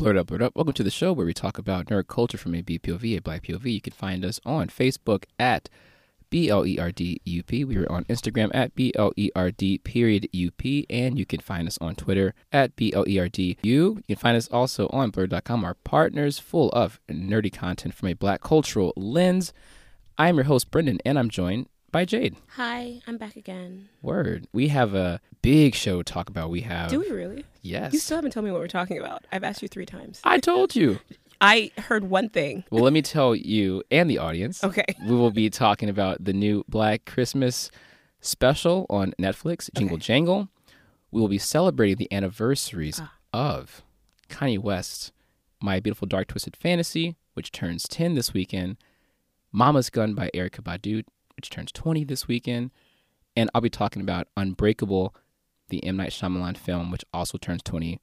[0.00, 0.56] Blerd Up, Blerd Up.
[0.56, 3.42] Welcome to the show where we talk about nerd culture from a BPOV, a Black
[3.42, 3.70] POV.
[3.70, 5.68] You can find us on Facebook at
[6.30, 7.64] B L E R D U P.
[7.64, 10.86] We are on Instagram at B L E R D period U P.
[10.88, 14.02] And you can find us on Twitter at B L E R D U.
[14.08, 18.14] You can find us also on Blurred.com, our partners full of nerdy content from a
[18.14, 19.52] black cultural lens.
[20.16, 22.36] I'm your host, Brendan, and I'm joined by Jade.
[22.56, 23.88] Hi, I'm back again.
[24.02, 24.46] Word.
[24.52, 26.50] We have a big show to talk about.
[26.50, 26.90] We have.
[26.90, 27.44] Do we really?
[27.62, 27.92] Yes.
[27.92, 29.24] You still haven't told me what we're talking about.
[29.32, 30.20] I've asked you three times.
[30.24, 31.00] I told you.
[31.40, 32.64] I heard one thing.
[32.70, 34.62] Well, let me tell you and the audience.
[34.62, 34.84] Okay.
[35.06, 37.70] We will be talking about the new Black Christmas
[38.20, 40.02] special on Netflix, Jingle Okay.
[40.04, 40.48] Jangle.
[41.10, 43.12] We will be celebrating the anniversaries Ah.
[43.32, 43.82] of
[44.28, 45.10] Kanye West's
[45.60, 48.76] My Beautiful Dark Twisted Fantasy, which turns 10 this weekend,
[49.50, 51.02] Mama's Gun by Erykah Badu,
[51.40, 52.70] which turns 20 this weekend,
[53.34, 55.14] and I'll be talking about Unbreakable,
[55.70, 55.96] the M.
[55.96, 57.98] Night Shyamalan film, which also turns 20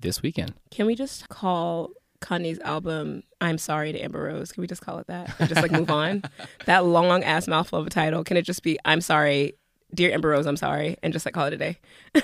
[0.00, 0.54] this weekend.
[0.70, 1.90] Can we just call
[2.22, 4.52] Kanye's album "I'm Sorry" to Amber Rose?
[4.52, 5.34] Can we just call it that?
[5.38, 6.22] And just like move on.
[6.64, 8.24] That long ass mouthful of a title.
[8.24, 9.52] Can it just be "I'm sorry,
[9.92, 10.46] dear Amber Rose"?
[10.46, 11.78] I'm sorry, and just like call it a day.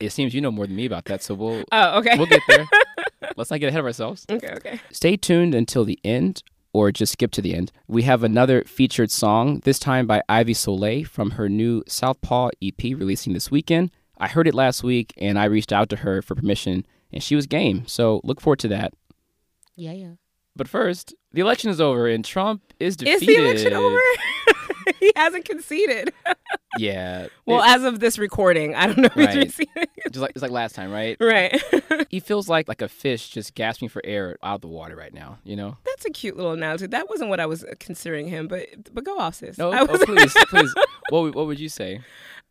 [0.00, 2.16] It seems you know more than me about that, so we'll Oh, okay.
[2.16, 2.64] we'll get there.
[3.36, 4.24] Let's not get ahead of ourselves.
[4.30, 4.80] okay, okay.
[4.92, 6.44] Stay tuned until the end,
[6.78, 7.72] or just skip to the end.
[7.88, 12.80] We have another featured song, this time by Ivy Soleil from her new Southpaw EP
[12.82, 13.90] releasing this weekend.
[14.18, 17.34] I heard it last week and I reached out to her for permission, and she
[17.34, 17.86] was game.
[17.88, 18.94] So look forward to that.
[19.74, 20.12] Yeah, yeah.
[20.54, 23.22] But first, the election is over and Trump is defeated.
[23.22, 23.98] Is the election over?
[25.00, 26.12] he hasn't conceded.
[26.78, 27.26] Yeah.
[27.44, 29.34] Well, as of this recording, I don't know if Right.
[29.42, 31.16] he's just like just like last time, right?
[31.20, 31.60] right.
[32.10, 35.12] He feels like like a fish just gasping for air out of the water right
[35.12, 35.38] now.
[35.44, 35.76] You know?
[35.84, 36.86] That's a cute little analogy.
[36.86, 39.58] That wasn't what I was considering him, but but go off, sis.
[39.58, 40.72] No, oh, was, please, please.
[41.10, 42.00] What what would you say?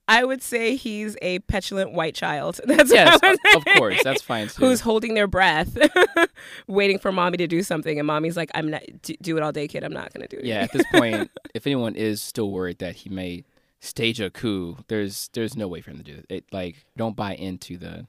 [0.09, 2.59] I would say he's a petulant white child.
[2.65, 4.65] That's Yes, of- course, that's fine too.
[4.65, 5.77] Who's holding their breath,
[6.67, 8.83] waiting for mommy to do something, and mommy's like, "I'm not
[9.21, 9.83] do, it all day, kid.
[9.83, 12.95] I'm not gonna do it." Yeah, at this point, if anyone is still worried that
[12.97, 13.43] he may
[13.79, 16.25] stage a coup, there's there's no way for him to do it.
[16.29, 18.07] it like, don't buy into the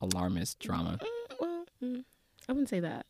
[0.00, 0.98] alarmist drama.
[1.40, 2.04] well, mm,
[2.48, 3.06] I wouldn't say that.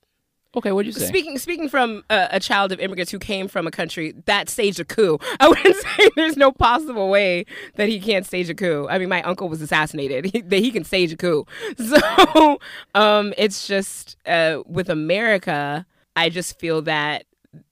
[0.56, 1.06] Okay, what'd you say?
[1.06, 4.80] Speaking speaking from a, a child of immigrants who came from a country that staged
[4.80, 7.46] a coup, I wouldn't say there's no possible way
[7.76, 8.88] that he can't stage a coup.
[8.90, 11.46] I mean, my uncle was assassinated; he, that he can stage a coup.
[11.78, 12.58] So
[12.94, 17.26] um, it's just uh, with America, I just feel that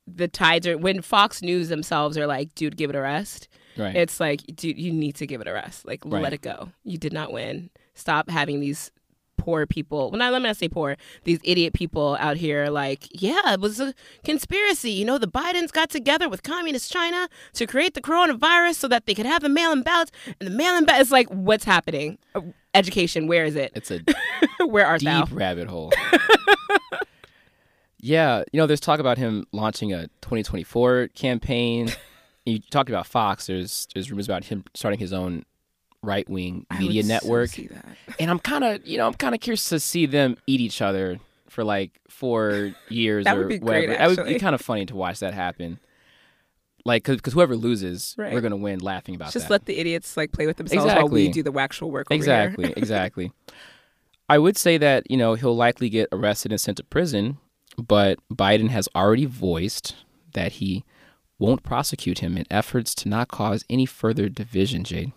[0.06, 3.94] the tides are when Fox News themselves are like, "Dude, give it a rest." right.
[3.96, 5.84] It's like, dude, you need to give it a rest.
[5.86, 6.22] Like, Right.
[6.22, 6.70] let it go.
[6.84, 7.70] You did not win.
[7.94, 8.90] Stop having these
[9.38, 10.10] poor people.
[10.10, 10.96] Well, not let me not say poor.
[11.24, 13.94] These idiot people out here, like, yeah, it was a
[14.24, 14.90] conspiracy.
[14.90, 19.06] You know, the Bidens got together with communist China to create the coronavirus so that
[19.06, 20.12] they could have the mail-in ballots.
[20.40, 22.18] And the mail-in ballot is like, what's happening?
[22.34, 22.42] Uh,
[22.74, 23.72] Education, where is it?
[23.74, 24.00] it's a
[24.66, 25.24] where are deep thou?
[25.30, 25.90] rabbit hole.
[28.00, 31.90] yeah, you know, there's talk about him launching a 2024 campaign.
[32.46, 33.46] you talked about Fox.
[33.46, 35.44] There's there's rumors about him starting his own
[36.02, 37.50] right wing media so network.
[37.52, 37.84] that.
[38.20, 40.80] and I'm kind of, you know, I'm kind of curious to see them eat each
[40.80, 44.14] other for like four years That or would be great, whatever.
[44.14, 45.78] That would be kind of funny to watch that happen.
[46.84, 48.32] Like, because whoever loses, Right.
[48.32, 49.52] we're gonna win laughing about Just that.
[49.52, 52.06] let the idiots like play with themselves while we do the actual work.
[52.10, 52.18] over here.
[52.22, 53.32] exactly, exactly.
[54.28, 57.38] I would say that you know he'll likely get arrested and sent to prison,
[57.76, 59.96] but Biden has already voiced
[60.34, 60.84] that he
[61.38, 64.84] won't prosecute him in efforts to not cause any further division.
[64.84, 65.12] Jade.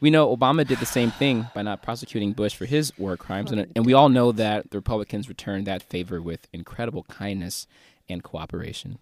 [0.00, 3.50] We know Obama did the same thing by not prosecuting Bush for his war crimes,
[3.50, 7.66] and, and we all know that the Republicans returned that favor with incredible kindness
[8.08, 8.98] and cooperation.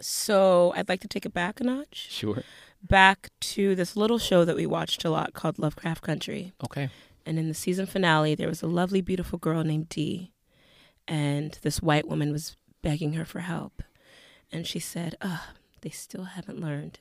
[0.00, 2.08] So I'd like to take it back a notch.
[2.10, 2.42] Sure.
[2.82, 6.52] back to this little show that we watched a lot called Lovecraft Country.
[6.64, 6.90] Okay.
[7.26, 10.32] And in the season finale, there was a lovely, beautiful girl named Dee.
[11.06, 13.82] And this white woman was begging her for help.
[14.52, 15.40] And she said, Ugh,
[15.80, 17.00] they still haven't learned.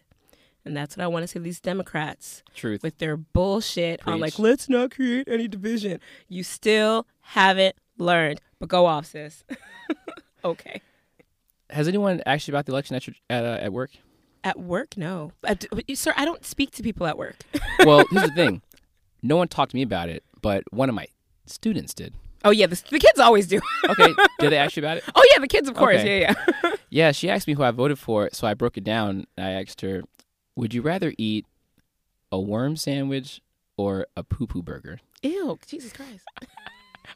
[0.67, 2.83] And that's what I want to say to these Democrats Truth.
[2.83, 5.99] with their bullshit on like, let's not create any division.
[6.27, 8.41] You still haven't learned.
[8.59, 9.43] But go off, sis.
[10.45, 10.81] okay.
[11.69, 13.91] Has anyone asked you about the election at your, at, uh, at work?
[14.43, 15.31] At work, no.
[15.59, 17.35] D- sir, I don't speak to people at work.
[17.85, 18.61] well, here's the thing.
[19.21, 21.07] No one talked to me about it, but one of my
[21.45, 22.13] students did.
[22.45, 23.59] Oh, yeah, the, the kids always do.
[23.89, 25.03] Okay, did they ask you about it?
[25.15, 25.95] Oh yeah, the kids, of course.
[25.95, 26.21] Okay.
[26.21, 26.33] Yeah,
[26.63, 26.71] yeah.
[26.89, 29.25] Yeah, she asked me who I voted for, so I broke it down.
[29.37, 30.03] I asked her,
[30.57, 31.45] "Would you rather eat
[32.31, 33.41] a worm sandwich
[33.77, 36.25] or a poo poo burger?" Ew, Jesus Christ.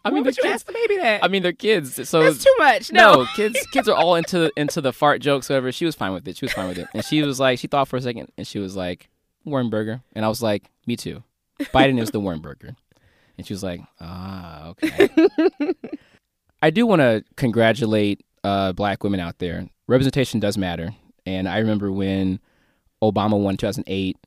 [0.04, 0.64] I mean, you kids.
[0.64, 1.24] the baby that?
[1.24, 2.92] I mean, they're kids, so That's too much.
[2.92, 3.14] No.
[3.14, 5.50] no, kids kids are all into into the fart jokes.
[5.50, 5.72] Whatever.
[5.72, 6.38] She was fine with it.
[6.38, 8.48] She was fine with it, and she was like, she thought for a second, and
[8.48, 9.10] she was like,
[9.46, 11.24] "Worm burger," and I was like, "Me too."
[11.60, 12.76] Biden is the worm burger,
[13.38, 15.10] and she was like, "Ah, okay."
[16.64, 19.68] I do want to congratulate uh, black women out there.
[19.88, 20.96] Representation does matter.
[21.26, 22.40] And I remember when
[23.02, 24.18] Obama won in 2008,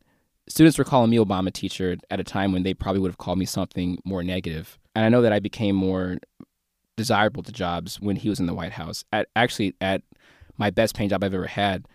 [0.48, 3.38] students were calling me Obama teacher at a time when they probably would have called
[3.38, 4.78] me something more negative.
[4.94, 6.18] And I know that I became more
[6.96, 9.04] desirable to jobs when he was in the White House.
[9.12, 10.02] At actually at
[10.56, 11.86] my best paying job I've ever had,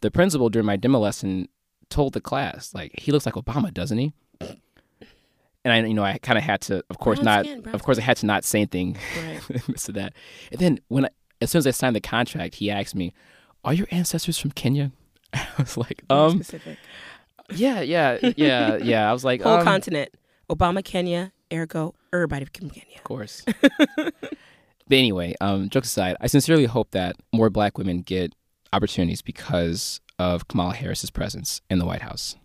[0.00, 1.48] the principal during my demo lesson
[1.88, 4.12] told the class like he looks like Obama, doesn't he?
[5.64, 7.96] And I, you know, I kind of had to, of course, not, skin, of course,
[7.96, 9.62] I had to not say anything Right.
[9.76, 10.12] so that.
[10.50, 13.12] And then when, I, as soon as I signed the contract, he asked me,
[13.64, 14.90] "Are your ancestors from Kenya?"
[15.34, 16.78] I was like, "Um, specific.
[17.54, 20.10] yeah, yeah, yeah, yeah." I was like, Whole um, continent.
[20.50, 22.96] Obama, Kenya, ergo, everybody from Kenya.
[22.96, 23.42] Of course.
[23.96, 24.14] but
[24.90, 28.34] anyway, um, jokes aside, I sincerely hope that more black women get
[28.72, 32.36] opportunities because of Kamala Harris's presence in the White House.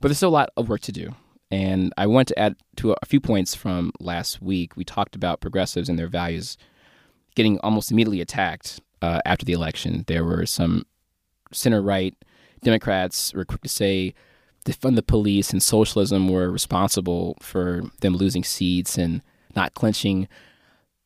[0.00, 1.14] But there's still a lot of work to do.
[1.50, 4.76] And I want to add to a few points from last week.
[4.76, 6.56] We talked about progressives and their values
[7.34, 10.04] getting almost immediately attacked uh, after the election.
[10.06, 10.84] There were some
[11.52, 12.14] center right
[12.62, 14.14] Democrats were quick to say
[14.64, 19.22] defund the police and socialism were responsible for them losing seats and
[19.54, 20.26] not clinching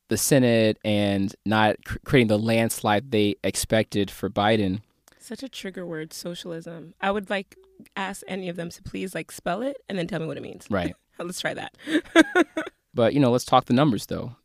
[0.07, 1.75] the Senate and not
[2.05, 4.81] creating the landslide they expected for Biden.
[5.19, 6.95] Such a trigger word, socialism.
[7.01, 7.57] I would like
[7.95, 10.43] ask any of them to please like spell it and then tell me what it
[10.43, 10.65] means.
[10.69, 10.95] Right.
[11.19, 11.75] Let's try that.
[12.93, 14.35] But, you know, let's talk the numbers though.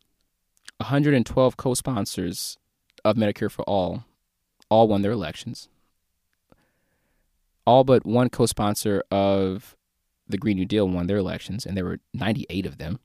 [0.77, 2.57] 112 co sponsors
[3.03, 4.05] of Medicare for All
[4.69, 5.69] all won their elections.
[7.65, 9.75] All but one co sponsor of
[10.27, 12.99] the Green New Deal won their elections, and there were 98 of them.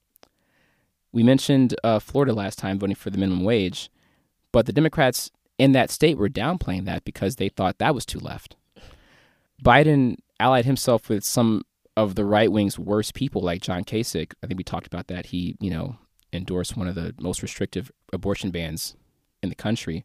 [1.12, 3.91] We mentioned uh, Florida last time voting for the minimum wage,
[4.53, 8.19] but the Democrats in that state were downplaying that because they thought that was too
[8.19, 8.57] left.
[9.62, 11.63] Biden allied himself with some
[11.97, 14.33] of the right wing's worst people, like John Kasich.
[14.43, 15.27] I think we talked about that.
[15.27, 15.97] He, you know,
[16.33, 18.97] endorsed one of the most restrictive abortion bans
[19.43, 20.05] in the country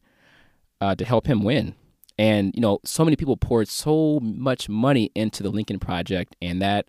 [0.80, 1.74] uh, to help him win.
[2.18, 6.60] And you know, so many people poured so much money into the Lincoln Project, and
[6.62, 6.86] that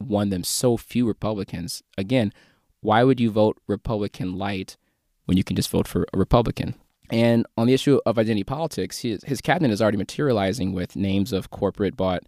[0.00, 1.82] won them so few Republicans.
[1.98, 2.32] Again,
[2.80, 4.76] why would you vote Republican light
[5.24, 6.74] when you can just vote for a Republican?
[7.10, 11.32] And on the issue of identity politics, his, his cabinet is already materializing with names
[11.32, 12.24] of corporate bought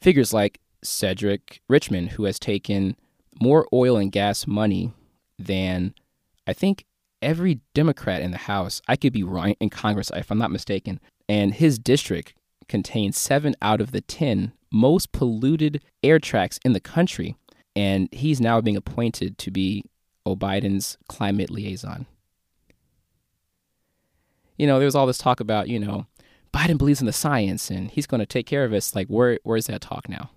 [0.00, 2.96] figures like Cedric Richmond, who has taken
[3.40, 4.92] more oil and gas money
[5.38, 5.94] than
[6.46, 6.84] I think
[7.22, 8.80] every Democrat in the House.
[8.86, 11.00] I could be wrong in Congress if I'm not mistaken.
[11.28, 12.34] And his district
[12.68, 17.36] contains seven out of the 10 most polluted air tracks in the country.
[17.76, 19.84] And he's now being appointed to be
[20.36, 22.06] Biden's climate liaison.
[24.56, 26.06] You know, there was all this talk about, you know,
[26.52, 28.94] Biden believes in the science and he's going to take care of us.
[28.94, 30.30] Like, where where's that talk now?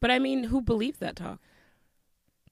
[0.00, 1.40] But I mean, who believed that talk?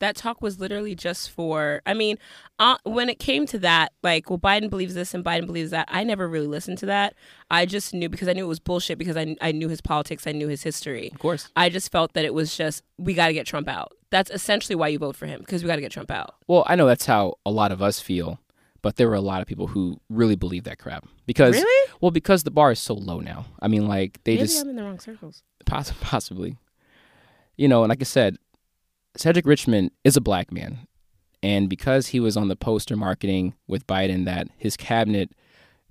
[0.01, 1.83] That talk was literally just for.
[1.87, 2.19] I mean,
[2.59, 5.89] uh, when it came to that, like, well, Biden believes this and Biden believes that.
[5.91, 7.15] I never really listened to that.
[7.51, 10.27] I just knew because I knew it was bullshit because I I knew his politics,
[10.27, 11.11] I knew his history.
[11.13, 11.49] Of course.
[11.57, 13.93] I just felt that it was just we got to get Trump out.
[14.11, 16.35] That's essentially why you vote for him because we got to get Trump out.
[16.47, 18.39] Well, I know that's how a lot of us feel,
[18.83, 21.93] but there were a lot of people who really believe that crap because Really?
[22.01, 23.47] well because the bar is so low now.
[23.61, 25.43] I mean, like they just Maybe just I'm in the wrong circles.
[25.67, 26.57] Poss- possibly.
[27.57, 28.37] You know, and like I said,
[29.17, 30.87] Cedric Richmond is a black man.
[31.43, 35.31] And because he was on the poster marketing with Biden that his cabinet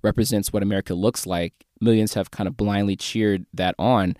[0.02, 4.16] represents what America looks like, millions have kind of blindly cheered that on.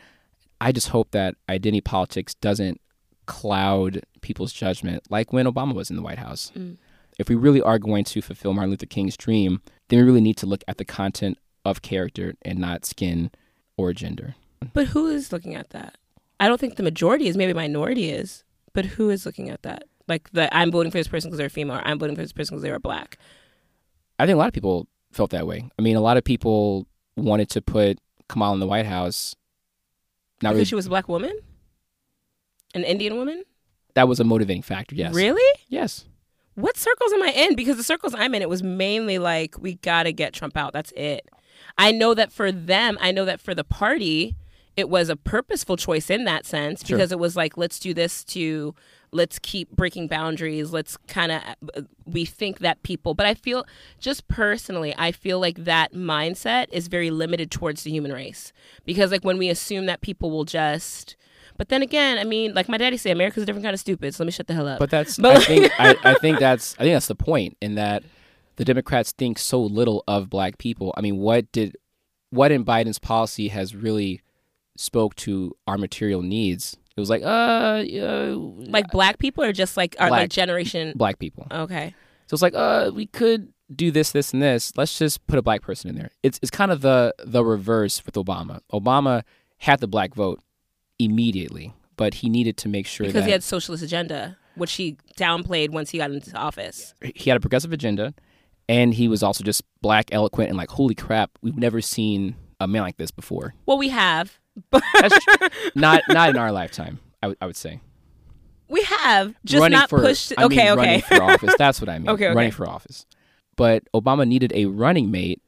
[0.60, 2.80] I just hope that identity politics doesn't
[3.26, 6.52] cloud people's judgment like when Obama was in the White House.
[6.56, 6.76] Mm.
[7.18, 10.36] If we really are going to fulfill Martin Luther King's dream, then we really need
[10.38, 13.30] to look at the content of character and not skin
[13.76, 14.36] or gender.
[14.72, 15.96] But who is looking at that?
[16.38, 17.36] I don't think the majority is.
[17.36, 18.44] Maybe minority is.
[18.76, 19.84] But who is looking at that?
[20.06, 22.34] Like the I'm voting for this person because they're female, or I'm voting for this
[22.34, 23.16] person because they were black.
[24.18, 25.66] I think a lot of people felt that way.
[25.78, 29.34] I mean, a lot of people wanted to put Kamala in the White House.
[30.42, 31.32] Not because really, she was a black woman,
[32.74, 33.44] an Indian woman.
[33.94, 34.94] that was a motivating factor.
[34.94, 35.14] Yes.
[35.14, 35.60] Really?
[35.68, 36.04] Yes.
[36.54, 37.56] What circles am I in?
[37.56, 40.74] Because the circles I'm in, it was mainly like we gotta get Trump out.
[40.74, 41.26] That's it.
[41.78, 44.36] I know that for them, I know that for the party,
[44.76, 46.96] it was a purposeful choice in that sense Sure.
[46.96, 48.74] because it was like let's do this to
[49.12, 51.42] let's keep breaking boundaries let's kind of
[51.76, 53.64] uh, we think that people but i feel
[53.98, 58.52] just personally i feel like that mindset is very limited towards the human race
[58.84, 61.16] because like when we assume that people will just
[61.56, 64.14] but then again i mean like my daddy said america's a different kind of stupid
[64.14, 66.38] so let me shut the hell up But that's But I think I, I think
[66.38, 68.02] that's I think that's the point in that
[68.56, 70.94] the Democrats think so little of black people.
[70.96, 71.76] I mean, what did
[72.30, 74.22] what in Biden's policy has really
[74.76, 76.76] spoke to our material needs?
[76.96, 81.18] It was like, uh, yeah, like black people or just like are like generation black
[81.18, 81.46] people.
[81.50, 81.94] okay
[82.26, 84.72] So it's like, uh, we could do this, this, and this.
[84.76, 86.10] Let's just put a black person in there.
[86.22, 88.60] It's it's kind of the the reverse with Obama.
[88.72, 89.22] Obama
[89.58, 90.40] had the black vote
[90.98, 94.96] immediately, but he needed to make sure because that he had socialist agenda, which he
[95.18, 96.94] downplayed once he got into office.
[97.14, 98.14] he had a progressive agenda,
[98.68, 102.66] and he was also just black, eloquent, and like, holy crap, we've never seen a
[102.66, 103.54] man like this before.
[103.66, 104.38] Well, we have,
[104.70, 104.82] but
[105.74, 106.98] not not in our lifetime.
[107.22, 107.80] I would say
[108.68, 110.32] we have just running not for pushed.
[110.36, 111.54] I mean okay, running for office.
[111.58, 112.08] That's what I mean.
[112.08, 112.34] Okay, okay.
[112.34, 113.06] running for office.
[113.56, 115.40] But Obama needed a running mate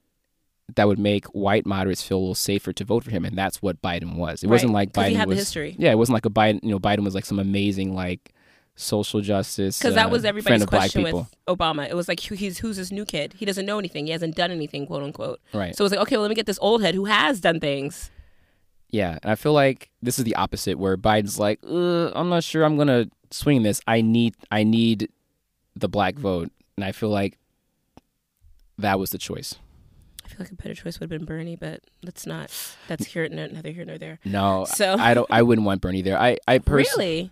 [0.76, 3.62] that would make white moderates feel a little safer to vote for him, and that's
[3.62, 4.42] what Biden was.
[4.42, 5.38] It wasn't like Biden he had the was.
[5.38, 5.74] history.
[5.78, 6.60] Yeah, it wasn't like a Biden.
[6.62, 8.34] You know, Biden was like some amazing like
[8.76, 9.78] social justice.
[9.78, 11.88] Because uh, that was everybody's question with Obama.
[11.88, 13.34] It was like, he's who's this new kid?
[13.36, 14.06] He doesn't know anything.
[14.06, 15.40] He hasn't done anything, quote unquote.
[15.52, 15.76] Right.
[15.76, 17.60] So it was like, okay, well, let me get this old head who has done
[17.60, 18.10] things.
[18.90, 22.42] Yeah, and I feel like this is the opposite, where Biden's like, uh, I'm not
[22.44, 23.80] sure I'm gonna swing this.
[23.86, 25.10] I need, I need
[25.76, 27.38] the black vote, and I feel like
[28.78, 29.56] that was the choice.
[30.24, 32.50] I feel like a better choice would have been Bernie, but let's not.
[32.86, 34.18] That's here, no- neither here nor there.
[34.24, 35.26] No, So- I don't.
[35.30, 36.18] I wouldn't want Bernie there.
[36.18, 37.30] I, I personally, Really?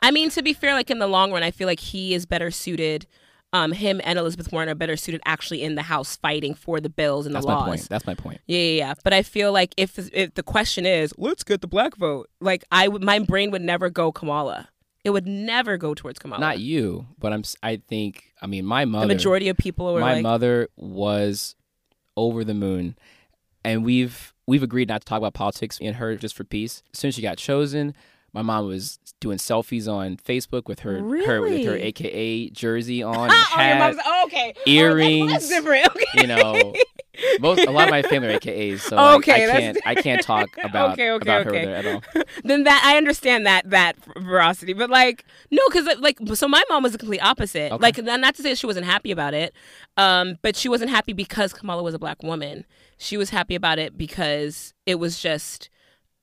[0.00, 2.26] I mean, to be fair, like in the long run, I feel like he is
[2.26, 3.06] better suited.
[3.54, 6.88] Um, him and Elizabeth Warren are better suited actually in the House fighting for the
[6.88, 7.88] bills and that's the my point.
[7.88, 8.40] That's my point.
[8.46, 8.94] Yeah, yeah, yeah.
[9.04, 12.64] But I feel like if if the question is, let's get the black vote, like
[12.72, 14.68] I my brain would never go Kamala.
[15.04, 16.40] It would never go towards Kamala.
[16.40, 17.42] Not you, but I'm.
[17.62, 18.32] I think.
[18.40, 19.06] I mean, my mother.
[19.06, 21.56] the majority of people were my like, mother was
[22.16, 22.96] over the moon,
[23.64, 26.82] and we've we've agreed not to talk about politics in her just for peace.
[26.92, 27.94] As soon as she got chosen,
[28.32, 33.30] my mom was doing selfies on Facebook with her her with her AKA jersey on,
[33.30, 34.54] oh, hat, your mom's oh, okay.
[34.66, 35.86] earrings, Oh, that's different.
[35.96, 36.04] Okay.
[36.22, 36.74] you know.
[37.40, 40.22] Most a lot of my family are AKAs, so Okay, I that's- can't I can't
[40.22, 41.64] talk about Okay, okay, about her okay.
[41.66, 42.02] there at all.
[42.42, 46.82] then that I understand that that veracity, but like no, because like so my mom
[46.82, 47.70] was the complete opposite.
[47.70, 47.82] Okay.
[47.82, 49.52] Like not not to say she wasn't happy about it,
[49.98, 52.64] um, but she wasn't happy because Kamala was a black woman.
[52.96, 55.68] She was happy about it because it was just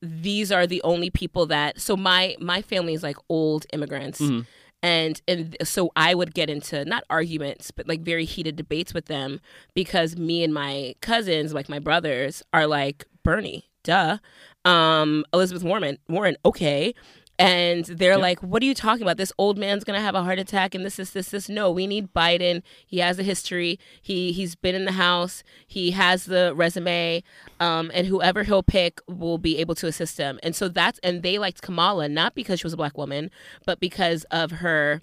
[0.02, 1.80] these are the only people that.
[1.80, 4.22] So my my family is like old immigrants.
[4.22, 4.42] Mm-hmm.
[4.82, 9.06] And and so I would get into not arguments, but like very heated debates with
[9.06, 9.42] them
[9.74, 14.20] because me and my cousins, like my brothers, are like Bernie, duh.
[14.66, 16.94] Um, Elizabeth Warren, Warren, okay.
[17.40, 19.16] And they're like, "What are you talking about?
[19.18, 21.48] This old man's gonna have a heart attack, and this is this this.
[21.48, 22.62] No, we need Biden.
[22.86, 23.80] He has a history.
[24.02, 25.42] He he's been in the House.
[25.66, 27.24] He has the resume,
[27.62, 30.38] um, and whoever he'll pick will be able to assist him.
[30.44, 33.32] And so that's and they liked Kamala not because she was a black woman,
[33.66, 35.02] but because of her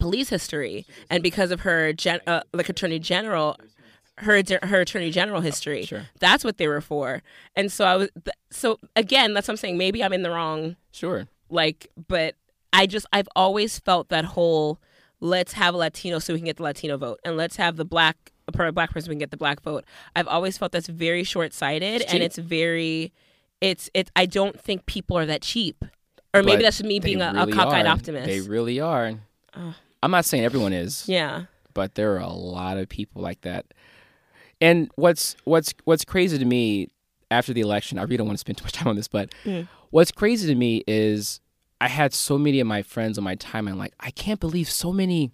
[0.00, 3.56] police history and because of her gen- uh, like attorney general
[4.18, 6.06] her her attorney general history Sure.
[6.20, 7.22] that's what they were for
[7.56, 10.30] and so i was th- so again that's what i'm saying maybe i'm in the
[10.30, 11.26] wrong Sure.
[11.50, 12.34] Like but
[12.72, 14.78] i just i've always felt that whole
[15.20, 17.84] let's have a latino so we can get the latino vote and let's have the
[17.84, 19.84] black a black person we can get the black vote
[20.16, 23.12] i've always felt that's very short-sighted It's and it's very
[23.60, 25.84] it's it's, i don't think people are that cheap
[26.34, 27.88] or maybe But that's me being a, really a cockeyed are.
[27.88, 29.14] optimist They really are.
[30.02, 31.04] I'm not saying everyone is.
[31.08, 33.64] yeah but there are a lot of people like that.
[34.60, 36.88] And what's what's what's crazy to me
[37.30, 39.32] after the election, I really don't want to spend too much time on this, but
[39.44, 39.68] Mm.
[39.90, 41.40] What's crazy to me is
[41.80, 44.92] I had so many of my friends on my timeline like I can't believe so
[44.92, 45.32] many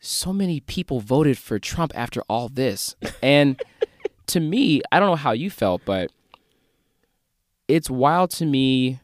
[0.00, 2.94] so many people voted for Trump after all this.
[3.22, 3.60] And
[4.28, 6.12] to me, I don't know how you felt, but
[7.66, 9.00] it's wild to me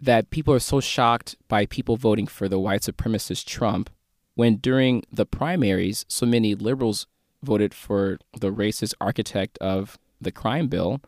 [0.00, 3.88] that people are so shocked by people voting for the white supremacist Trump
[4.34, 7.06] when during the primaries, so many liberals
[7.42, 11.00] voted for the racist architect of the crime bill,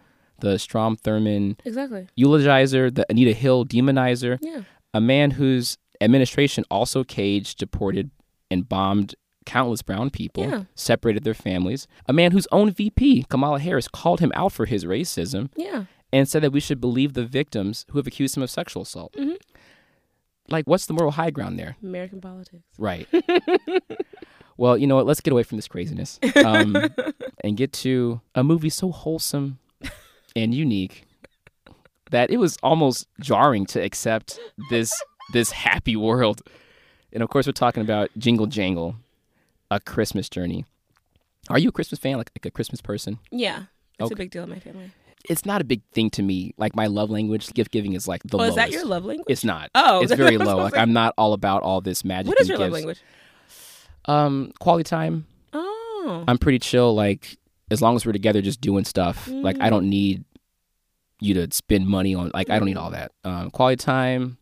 [0.44, 7.02] the Strom Thurmond exactly eulogizer, the Anita Hill demonizer, yeah a man whose administration also
[7.02, 8.10] caged, deported,
[8.50, 9.14] and bombed
[9.46, 10.64] countless brown people, Yeah.
[10.76, 14.84] separated their families, a man whose own VP, Kamala Harris, called him out for his
[14.84, 18.50] racism yeah and said that we should believe the victims who have accused him of
[18.50, 19.12] sexual assault.
[19.18, 19.36] Mhm.
[20.48, 21.76] Like, what's the moral high ground there?
[21.82, 23.08] american politics Right.
[24.56, 25.06] well, you know what?
[25.06, 26.76] Let's get away from this craziness um,
[27.44, 29.58] and get to a movie so wholesome
[30.36, 31.04] and unique
[32.10, 34.38] that it was almost jarring to accept
[34.70, 34.92] this
[35.32, 36.42] this happy world.
[37.12, 38.96] And of course, we're talking about Jingle Jangle,
[39.70, 40.64] a Christmas journey.
[41.48, 43.18] Are you a Christmas fan, like, like a Christmas person?
[43.30, 43.64] yeah
[43.98, 44.14] it's Okay.
[44.14, 44.90] a big deal in my family
[45.30, 46.52] It's not a big thing to me.
[46.58, 49.26] Like my love language, gift giving is like the oh is that your love language
[49.28, 49.70] It's not.
[49.74, 50.62] Oh, it's very what I was low.
[50.64, 52.28] Like like- I'm not all about all this magic.
[52.28, 53.00] what is your love language
[54.06, 55.26] Um, quality time.
[55.52, 56.94] oh I'm pretty chill.
[56.94, 57.38] Like
[57.70, 59.28] as long as we're together, just doing stuff.
[59.28, 59.70] Like I Mm.
[59.70, 60.24] don't need
[61.20, 62.30] you to spend money on.
[62.34, 63.12] Like I don't need all that.
[63.24, 64.38] Um, quality time,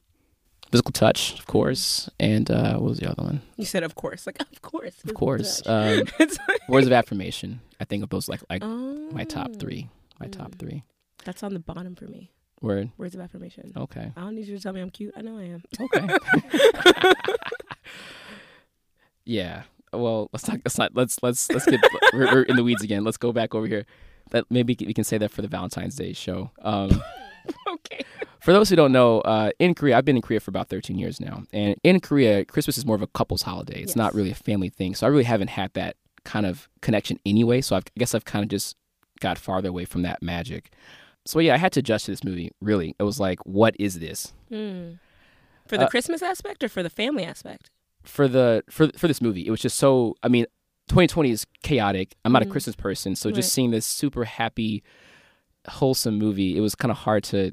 [0.70, 3.42] Physical touch, of course, and uh, what was the other one?
[3.58, 4.26] You said, of course.
[4.26, 4.94] Like, of course.
[5.04, 6.04] Of course, um,
[6.68, 7.60] words of affirmation.
[7.78, 9.24] I think of those like like my Oh.
[9.24, 9.90] top three.
[10.18, 10.58] My top Mm.
[10.58, 10.82] three.
[11.26, 12.30] That's on the bottom for me.
[12.62, 12.90] Word.
[12.96, 13.72] Words of affirmation.
[13.76, 14.12] Okay.
[14.16, 15.12] I don't need you to tell me I'm cute.
[15.14, 15.62] I know I am.
[15.78, 17.12] Okay.
[19.24, 19.62] yeah.
[19.92, 20.60] Well, let's not.
[20.64, 20.94] Let's not.
[20.94, 21.80] Let's let's let's get.
[22.12, 23.04] we're, we're in the weeds again.
[23.04, 23.84] Let's go back over here.
[24.30, 26.50] That maybe we can say that for the Valentine's Day show.
[26.62, 27.02] Um,
[27.68, 28.00] okay.
[28.40, 30.98] for those who don't know, uh, in Korea, I've been in Korea for about 13
[30.98, 33.80] years now, and in Korea, Christmas is more of a couple's holiday.
[33.82, 33.96] It's Yes.
[33.96, 34.94] not really a family thing.
[34.94, 37.60] So I really haven't had that kind of connection anyway.
[37.60, 38.76] So I've, I guess I've kind of just
[39.20, 40.72] got farther away from that magic.
[41.26, 42.52] So yeah, I had to adjust to this movie.
[42.60, 44.32] Really, it was like, what is this?
[44.48, 44.92] Hmm.
[45.66, 47.70] For the Uh, Christmas aspect or for the family aspect?
[48.04, 50.14] For the for for this movie, it was just so.
[50.22, 50.46] I mean,
[50.88, 52.14] 2020 is chaotic.
[52.24, 52.50] I'm not a Mhm.
[52.50, 53.36] Christmas person, so Right.
[53.36, 54.82] just seeing this super happy,
[55.68, 57.52] wholesome movie, it was kind of hard to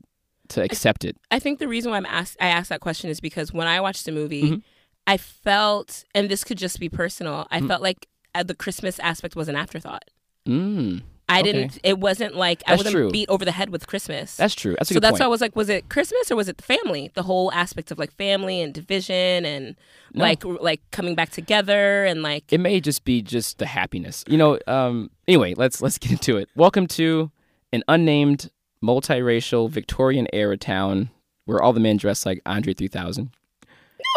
[0.50, 1.16] to accept it.
[1.30, 3.80] I think the reason why I'm asked, I asked that question is because when I
[3.82, 4.62] watched the movie, Mhm.
[5.06, 7.68] I felt, and this could just be personal, I Mhm.
[7.68, 10.06] felt like uh, the Christmas aspect was an afterthought.
[10.48, 11.52] Mm, I Okay.
[11.52, 11.80] didn't.
[11.84, 13.12] It wasn't like I wasn't true.
[13.12, 14.36] beat over the head with Christmas.
[14.36, 14.76] that's true.
[14.78, 15.20] That's a so good that's point.
[15.22, 17.12] why I was like, was it Christmas or was it the family?
[17.14, 19.76] The whole aspect of like family and division and
[20.14, 20.24] No.
[20.24, 24.38] like like coming back together and like it may just be just the happiness you
[24.40, 27.30] know um anyway let's let's get into it welcome to
[27.72, 28.50] an unnamed
[28.84, 31.12] multiracial victorian era town
[31.46, 33.30] where all the men dress like andre 3000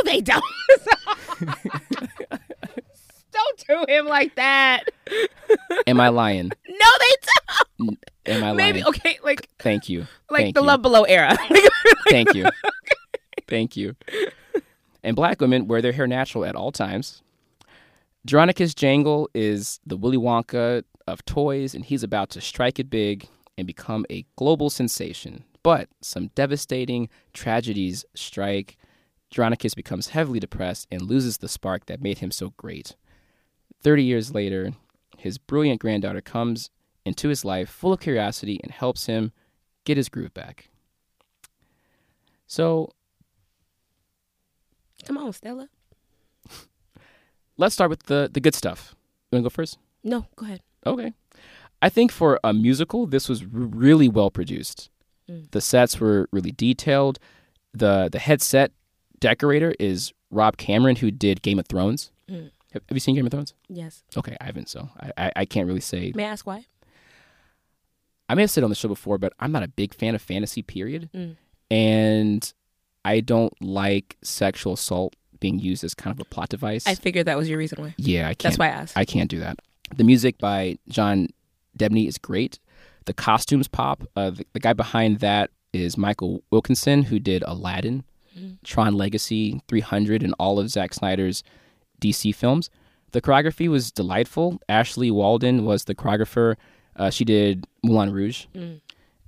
[0.05, 0.45] no, they don't.
[3.33, 4.85] don't do him like that.
[5.87, 7.15] am i lying No, they
[7.79, 7.99] don't.
[8.27, 10.67] am i Maybe okay, like thank you like Thank the you.
[10.67, 11.37] Love Below era.
[12.09, 12.47] thank you
[13.49, 13.97] thank you
[15.03, 17.23] and black women wear their hair natural at all times
[18.27, 23.27] Jeronicus Jangle is the Willy Wonka of toys, and he's about to strike it big
[23.59, 25.43] and become a global sensation.
[25.65, 28.77] But some devastating tragedies strike.
[29.35, 32.95] Jeronicus becomes heavily depressed and loses the spark that made him so great.
[33.83, 34.73] Thirty years later,
[35.19, 36.71] his brilliant granddaughter comes
[37.05, 39.33] into his life full of curiosity and helps him
[39.85, 40.69] get his groove back.
[42.47, 42.91] So
[45.05, 45.69] Come on, Stella.
[47.57, 48.95] let's start with the, the good stuff.
[49.31, 49.79] You want to go first?
[50.05, 50.61] No, go ahead.
[50.87, 51.13] Okay.
[51.81, 54.91] I think for a musical, this was r- really well produced.
[55.29, 55.51] Mm.
[55.51, 57.19] The sets were really detailed.
[57.75, 58.71] the The headset
[59.19, 62.13] decorator is Rob Cameron, who did Game of Thrones.
[62.31, 62.51] Mm.
[62.73, 63.55] Have, have you seen Game of Thrones?
[63.69, 64.03] Yes.
[64.17, 66.13] Okay, I haven't, so I, I, I can't really say.
[66.15, 66.67] May I ask why?
[68.29, 70.23] I may have said on the show before, but I'm not a big fan of
[70.23, 70.63] fantasy.
[70.63, 71.37] Period, Mm.
[71.71, 72.53] and
[73.05, 76.87] I don't like sexual assault being used as kind of a plot device.
[76.87, 77.95] I figured that was your reason why.
[77.99, 78.43] yeah, I can't.
[78.43, 78.97] That's why I asked.
[78.97, 79.59] I can't do that.
[79.95, 81.29] The music by John
[81.79, 82.59] Debney is great.
[83.07, 84.05] The costumes pop.
[84.17, 88.05] Uh, the, the guy behind that is Michael Wilkinson, who did Aladdin,
[88.39, 88.57] Mhm.
[88.65, 91.43] Tron Legacy, 300, and all of Zack Snyder's
[92.03, 92.69] DC films.
[93.13, 94.61] The choreography was delightful.
[94.69, 96.57] Ashley Wallen was the choreographer.
[96.97, 98.81] Uh, she did Moulin Rouge Mm.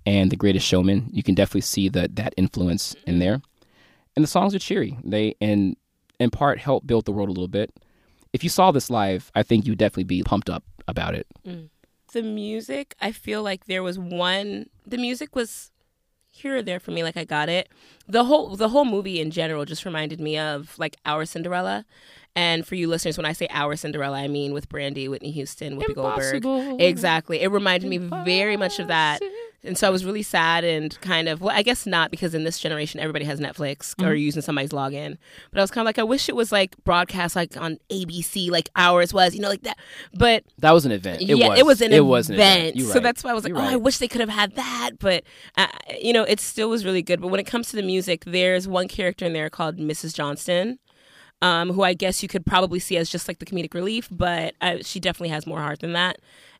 [0.06, 1.08] and The Greatest Showman.
[1.12, 3.40] You can definitely see that that influence in there.
[4.16, 4.96] And the songs are cheery.
[5.04, 5.76] They and
[6.18, 7.72] in part help build the world a little bit.
[8.32, 11.26] If you saw this live, I think you'd definitely be pumped up about it.
[12.12, 14.68] the music, I feel like there was one.
[14.87, 15.70] The music was
[16.34, 17.02] here or there for me.
[17.02, 17.68] Like I got it.
[18.08, 21.84] The whole the whole movie in general just reminded me of like Our Cinderella.
[22.36, 25.78] And for you listeners, when I say Our Cinderella, I mean with Brandy, Whitney Houston,
[25.78, 26.80] Whoopi Goldberg.
[26.80, 27.40] Exactly.
[27.40, 29.22] It reminded me very much of that.
[29.64, 32.44] And so I was really sad and kind of, well, I guess not because in
[32.44, 35.16] this generation, everybody has Netflix or using somebody's login.
[35.50, 38.50] But I was kind of like, I wish it was like broadcast like on ABC,
[38.50, 39.79] like ours was, you know, like that.
[40.12, 41.22] But That was an event.
[41.22, 41.59] It yeah, was.
[41.59, 42.07] it was an it event.
[42.07, 42.77] Was an event.
[42.77, 44.55] You're So that's why I was like, You're oh, I wish they could have had
[44.57, 44.90] that.
[44.98, 45.24] But,
[45.57, 45.66] uh,
[45.98, 47.20] you know, it still was really good.
[47.20, 50.14] But when it comes to the music, there's one character in there called Mrs.
[50.14, 50.79] Johnston.
[51.42, 54.55] Um, who I guess you could probably see as just like the comedic relief, but
[54.62, 56.18] uh, she definitely has more heart than that.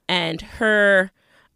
[0.09, 1.11] And her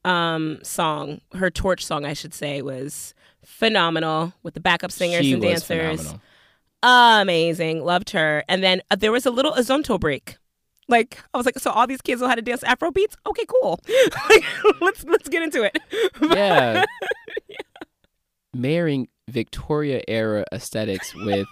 [0.05, 5.33] um, song, her torch song, I should say, was phenomenal with the backup singers she
[5.35, 5.67] and dancers.
[5.67, 6.21] phenomenal.
[6.83, 8.45] Amazing, loved her.
[8.49, 10.37] And then uh, there was a little Azonto break.
[10.87, 13.17] Like I was like, so all these kids know how to dance Afro beats.
[13.27, 13.81] Okay, cool.
[14.31, 14.45] Like,
[14.81, 15.79] let's let's get into it.
[16.37, 16.85] Yeah.
[18.55, 21.47] Marrying Victoria era aesthetics with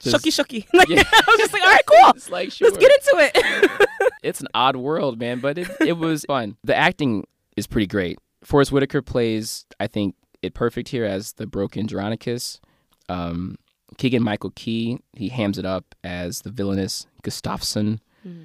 [0.00, 0.66] just, Shucky shucky.
[0.74, 1.02] Like Yeah.
[1.10, 2.10] I was just like, all right, cool.
[2.10, 2.68] It's like sure.
[2.70, 3.88] Let's get into it.
[4.22, 6.56] it's an odd world, man, but it it was fun.
[6.64, 7.24] The acting
[7.58, 8.18] is pretty great.
[8.44, 12.60] Forest Whitaker plays, I think, it perfect here as the broken Jeronicus.
[13.08, 13.56] Um,
[13.96, 18.00] Keegan Michael Key, he hams it up as the villainous Gustafson.
[18.26, 18.44] Mm-hmm.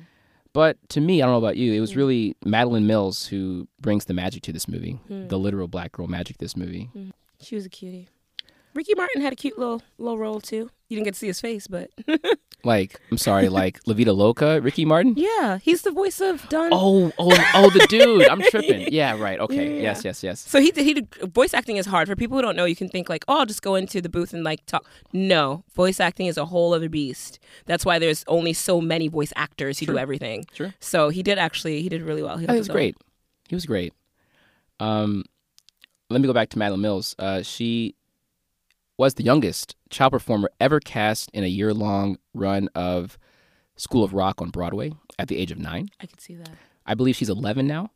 [0.54, 4.06] But to me, I don't know about you, it was really Madalen Mills who brings
[4.06, 5.28] the magic to this movie, hmm.
[5.28, 6.89] the literal black girl magic this movie.
[6.95, 7.10] Mm-hmm.
[7.41, 8.08] She was a cutie.
[8.76, 10.69] Ricky Martin had a cute little little role too.
[10.93, 11.89] You didn't get to see his face, but
[12.65, 15.15] Like, I'm sorry, like La Vida Loca, Ricky Martin.
[15.17, 16.69] yeah, he's the voice of Don.
[16.71, 18.25] Oh, oh, oh, the dude.
[18.29, 18.88] I'm tripping.
[18.93, 19.38] Yeah, right.
[19.39, 19.77] Okay.
[19.77, 19.82] Yeah.
[19.82, 20.39] Yes, yes, yes.
[20.39, 20.86] So he did.
[20.86, 21.13] He did.
[21.34, 22.63] Voice acting is hard for people who don't know.
[22.63, 24.86] You can think like, oh, I'll just go into the booth and like talk.
[25.12, 27.38] No, voice acting is a whole other beast.
[27.65, 30.45] That's why there's only so many voice actors who do everything.
[30.53, 30.73] Sure.
[30.79, 31.82] So he did actually.
[31.82, 32.38] He did really well.
[32.38, 32.95] He Oh, got he to was great.
[33.49, 33.93] He was great.
[34.79, 35.25] Um,
[36.10, 37.13] let me go back to Madalen Mills.
[37.19, 37.95] Uh, she
[38.97, 43.17] was the youngest child performer ever cast in a year long run of
[43.75, 45.89] School of Rock on Broadway at the age of nine.
[45.99, 46.49] I could see that.
[46.86, 47.91] I believe she's 11 now,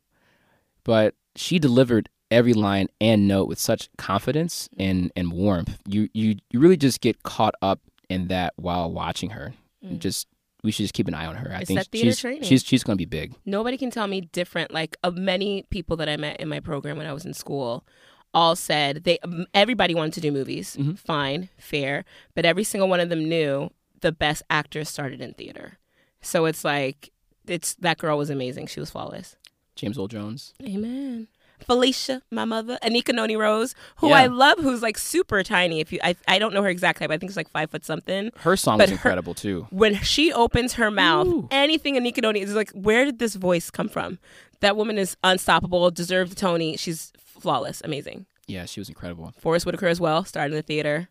[0.84, 4.82] but she delivered every line and note with such confidence mm-hmm.
[4.82, 5.78] and, and warmth.
[5.86, 9.54] You, you you really just get caught up in that while watching her.
[9.80, 9.98] You mm.
[9.98, 10.26] Just
[10.64, 11.52] we should just keep an eye on her.
[11.52, 12.42] I It's think that theater she's training.
[12.42, 13.34] she's she's going to be big.
[13.44, 14.72] Nobody can tell me different.
[14.72, 17.86] Like of many people that I met in my program when I was in school,
[18.34, 19.18] all said they
[19.54, 20.76] everybody wanted to do movies.
[20.78, 20.94] Mm-hmm.
[20.94, 25.78] Fine, fair, but every single one of them knew the best actors started in theater.
[26.20, 27.10] So it's like
[27.46, 28.66] it's that girl was amazing.
[28.66, 29.36] She was flawless.
[29.76, 30.54] James Earl Jones.
[30.62, 31.28] Amen.
[31.66, 34.14] Felicia, my mother, Anika Noni Rose, who Yeah.
[34.16, 35.80] I love, who's like super tiny.
[35.80, 37.84] If you, I, I don't know her exact but I think it's like five foot
[37.84, 38.30] something.
[38.38, 39.66] Her song But was her- incredible too.
[39.70, 41.48] When she opens her mouth, Ooh.
[41.50, 44.18] anything Anika Noni is like, where did this voice come from?
[44.60, 45.90] That woman is unstoppable.
[45.90, 46.76] Deserves the Tony.
[46.76, 48.26] She's flawless, amazing.
[48.46, 49.34] Yeah, she was incredible.
[49.38, 51.08] Forest Whitaker as well, started in the theater.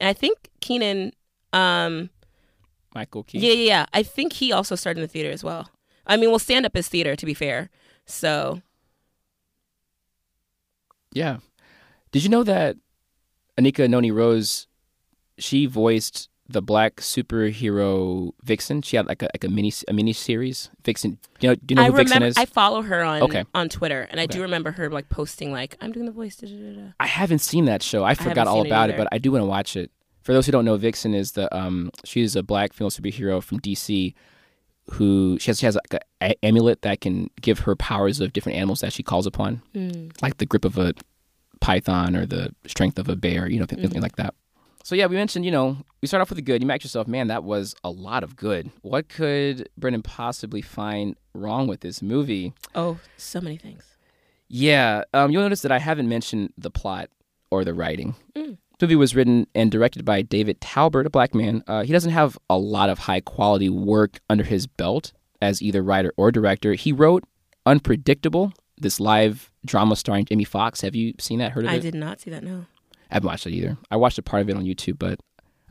[0.00, 1.12] And I think Keenan,
[1.52, 2.10] um,
[2.94, 3.46] Michael Keaton.
[3.46, 3.86] yeah, yeah, yeah.
[3.92, 5.70] I think he also started in the theater as well.
[6.06, 7.68] I mean, well, stand up is theater, to be fair.
[8.06, 8.62] So
[11.12, 11.38] Yeah.
[12.12, 12.76] Did you know that
[13.58, 14.66] Anika Noni Rose,
[15.38, 18.82] she voiced the black superhero Vixen?
[18.82, 20.70] She had like a like a mini a mini series.
[20.84, 21.18] Vixen.
[21.38, 22.36] Do you know, do you know I who Vixen remember is?
[22.36, 23.44] I follow her on Okay.
[23.54, 26.36] on Twitter, and I do remember her like posting like I'm doing the voice.
[26.36, 26.88] Da, da, da.
[27.00, 28.04] I haven't seen that show.
[28.04, 29.90] I forgot haven't all seen it about it, but I do want to watch it.
[30.22, 33.60] For those who don't know, Vixen is the um she's a black female superhero from
[33.60, 34.14] DC
[34.92, 38.32] who she has she has like a, a amulet that can give her powers of
[38.32, 39.62] different animals that she calls upon,
[40.20, 40.92] like the grip of a
[41.60, 44.34] python or the strength of a bear, you know, something like that.
[44.82, 46.62] So yeah, we mentioned, you know, we start off with the good.
[46.62, 48.70] You might ask yourself, man, that was a lot of good.
[48.82, 52.54] What could Brendan possibly find wrong with this movie?
[52.74, 53.84] Oh, so many things.
[54.48, 57.10] Yeah, um, you'll notice that I haven't mentioned the plot
[57.50, 58.16] or the writing.
[58.34, 61.62] The movie was written and directed by David Talbert, a black man.
[61.66, 65.12] Uh, he doesn't have a lot of high quality work under his belt
[65.42, 66.74] as either writer or director.
[66.74, 67.24] He wrote
[67.66, 70.80] Unpredictable, this live drama starring Jamie Foxx.
[70.80, 71.52] Have you seen that?
[71.52, 71.76] Heard of I it?
[71.76, 72.42] I did not see that.
[72.42, 72.64] No.
[73.10, 73.76] I haven't watched it either.
[73.90, 75.18] I watched a part of it on YouTube, but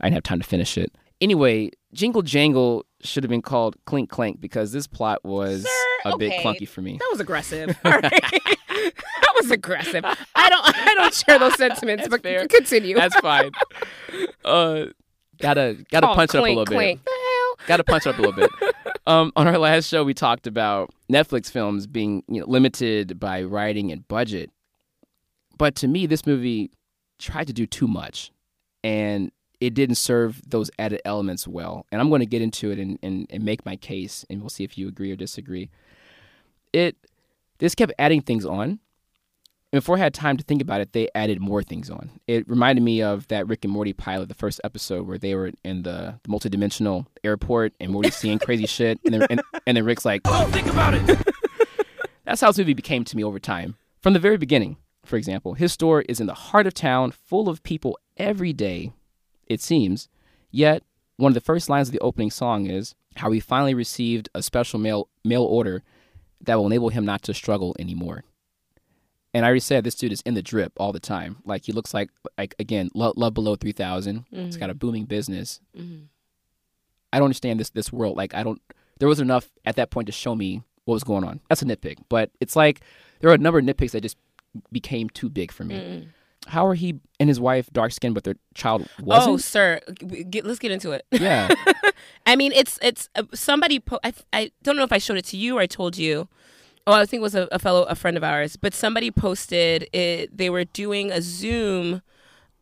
[0.00, 0.92] I didn't have time to finish it.
[1.20, 6.16] Anyway, Jingle Jangle should have been called Clink Clank because this plot was Sir, a
[6.18, 6.96] bit clunky for me.
[6.98, 7.76] That was aggressive.
[7.84, 8.02] Right.
[9.22, 10.04] that was aggressive.
[10.04, 10.64] I don't.
[10.66, 12.04] I don't share those sentiments.
[12.04, 12.46] That's but fair.
[12.48, 12.94] continue.
[12.96, 13.50] That's fine.
[14.44, 14.86] Uh,
[15.40, 17.00] gotta gotta Oh, punch it up a little clink.
[17.04, 17.12] bit.
[17.66, 18.50] Gotta punch it up a little bit.
[19.06, 23.42] Um, on our last show, we talked about Netflix films being you know, limited by
[23.42, 24.50] writing and budget.
[25.58, 26.70] But to me, this movie
[27.20, 28.32] tried to do too much,
[28.82, 29.30] and
[29.60, 31.86] it didn't serve those added elements well.
[31.92, 34.48] And I'm going to get into it and, and, and make my case, and we'll
[34.48, 35.70] see if you agree or disagree.
[36.72, 36.96] It
[37.58, 38.80] this kept adding things on,
[39.72, 42.10] and before I had time to think about it, they added more things on.
[42.26, 45.52] It reminded me of that Rick and Morty pilot, the first episode where they were
[45.62, 49.84] in the, the multidimensional airport and Morty's seeing crazy shit, and then and, and then
[49.84, 51.18] Rick's like, "Oh, think about it."
[52.24, 53.76] That's how this movie became to me over time.
[54.00, 57.48] From the very beginning, for example, his store is in the heart of town, full
[57.48, 58.92] of people every day,
[59.46, 60.08] it seems.
[60.50, 60.82] Yet,
[61.16, 64.42] one of the first lines of the opening song is how he finally received a
[64.42, 65.82] special mail mail order
[66.40, 68.24] that will enable him not to struggle anymore.
[69.32, 71.36] And I already said this dude is in the drip all the time.
[71.44, 74.78] Like he looks like like again, love, love below three He's got a mm-hmm.
[74.78, 75.60] booming business.
[75.76, 76.04] Mm-hmm.
[77.12, 78.16] I don't understand this this world.
[78.16, 78.60] Like I don't.
[78.98, 81.40] There wasn't enough at that point to show me what was going on.
[81.48, 82.80] That's a nitpick, but it's like
[83.20, 84.16] there are a number of nitpicks that just
[84.72, 86.08] became too big for me.
[86.46, 89.34] How are he and his wife dark skinned, but their child Oh, wasn't?
[89.34, 89.80] Oh, sir,
[90.30, 91.04] get, let's get into it.
[91.12, 91.52] Yeah,
[92.26, 93.78] I mean, it's it's uh, somebody.
[93.78, 96.28] Po- I I don't know if I showed it to you or I told you.
[96.86, 98.56] Oh, I think it was a, a fellow, a friend of ours.
[98.56, 100.34] But somebody posted it.
[100.36, 102.00] They were doing a Zoom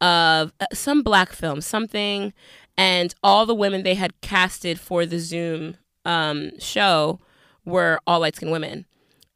[0.00, 2.32] of uh, some black film, something,
[2.76, 7.20] and all the women they had casted for the Zoom um, show
[7.64, 8.86] were all light skinned women,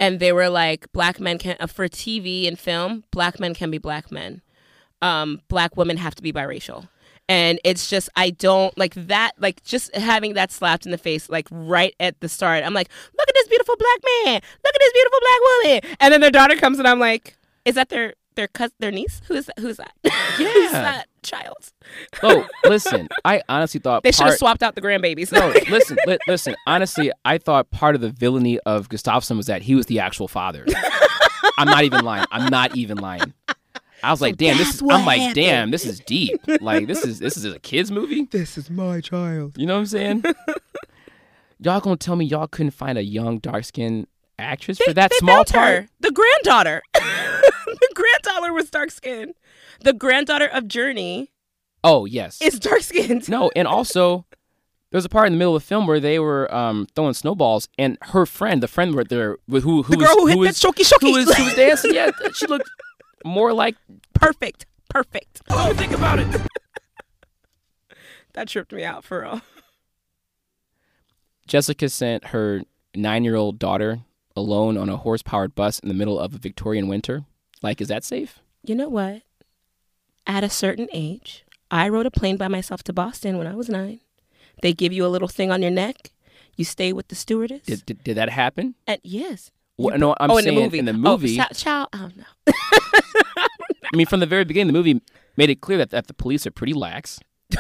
[0.03, 3.71] and they were like, black men can uh, for TV and film, black men can
[3.71, 4.43] be black men
[5.03, 6.89] um, black women have to be biracial.
[7.29, 11.29] And it's just I don't like that like just having that slapped in the face
[11.29, 12.65] like right at the start.
[12.65, 14.35] I'm like, look at this beautiful black man.
[14.35, 15.97] Look at this beautiful black woman.
[16.01, 19.21] And then their daughter comes and I'm like, is that their their cousin, their niece.
[19.29, 19.57] Who is that?
[19.59, 19.93] Who's that?
[20.37, 21.73] who's that child?
[22.23, 25.33] Oh, listen, I honestly thought They should have part- swapped out the grandbabies.
[25.33, 26.55] No, listen, li- listen.
[26.67, 30.29] Honestly, I thought part of the villainy of Gustafson was that he was the actual
[30.29, 30.67] father.
[31.59, 32.27] I'm not even lying.
[32.31, 33.33] I'm not even lying.
[34.05, 34.83] I was like, damn, this is.
[34.83, 35.35] I'm like, happened.
[35.37, 36.41] damn, this is deep.
[36.61, 38.25] Like, this is this is a kids movie.
[38.25, 39.57] This is my child.
[39.57, 40.25] You know what I'm saying?
[41.61, 44.09] y'all gonna tell me y'all couldn't find a young dark skinned
[44.39, 45.55] actress for that they small part?
[45.55, 45.89] her.
[46.01, 46.83] The granddaughter.
[47.83, 49.35] The granddaughter was dark skinned.
[49.83, 51.31] The granddaughter of Journey
[51.85, 52.41] Oh yes.
[52.41, 53.29] is dark skinned.
[53.29, 54.25] No, and also
[54.91, 57.15] there was a part in the middle of the film where they were um, throwing
[57.15, 60.39] snowballs, and her friend, the friend right there, who who The was, girl who hit
[60.39, 61.01] was, that shoki shoki.
[61.01, 62.69] who was who was dancing, yeah, she looked
[63.25, 63.77] more like.
[64.15, 64.67] perfect.
[64.89, 65.41] Perfect.
[65.51, 66.29] Oh, think about it.
[68.35, 69.41] That tripped me out for real.
[71.47, 72.63] Jessica sent her
[72.95, 74.01] nine-year-old daughter
[74.37, 77.25] alone on a horse-powered bus in the middle of a Victorian winter.
[77.63, 78.41] Like, is that safe?
[78.65, 79.23] You know what?
[80.27, 83.69] At a certain age, I rode a plane by myself to Boston when I was
[83.69, 84.01] nine.
[84.63, 86.11] They give you a little thing on your neck.
[86.57, 87.63] You stay with the stewardess.
[87.63, 88.75] Did did, did that happen?
[88.87, 89.51] and yes.
[89.79, 90.79] Well, no, I'm oh, in saying the movie.
[90.79, 91.41] in the oh, movie.
[91.41, 91.89] Oh, child.
[91.93, 92.25] I don't know.
[93.93, 95.01] I mean, from the very beginning, the movie
[95.37, 97.21] made it clear that, that the police are pretty lax,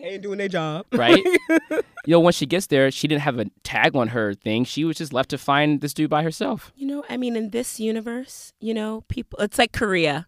[0.00, 0.86] They ain't doing their job.
[0.92, 1.22] right?
[1.24, 4.64] you know, when she gets there, she didn't have a tag on her thing.
[4.64, 6.72] She was just left to find this dude by herself.
[6.76, 10.26] You know, I mean, in this universe, you know, people, it's like Korea.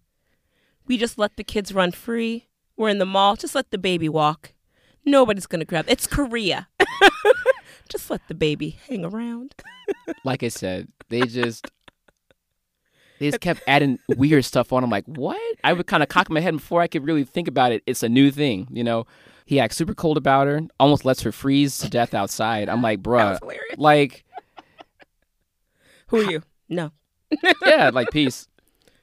[0.87, 2.49] We just let the kids run free.
[2.77, 3.37] We're in the mall.
[3.37, 4.53] Just let the baby walk.
[5.05, 5.87] Nobody's going to grab.
[5.89, 6.69] It's Korea.
[7.89, 9.55] just let the baby hang around.
[10.25, 11.71] Like I said, they just
[13.19, 14.83] they just kept adding weird stuff on.
[14.83, 15.39] I'm like, what?
[15.63, 17.83] I would kind of cock my head before I could really think about it.
[17.87, 19.07] It's a new thing, you know.
[19.53, 22.71] He acts super cold about her, almost lets her freeze to death outside.
[22.71, 23.77] I'm like, That bruh, was hilarious.
[23.77, 24.25] like,
[26.07, 26.43] Who are you?
[26.71, 26.91] No.
[27.67, 28.49] yeah, like peace.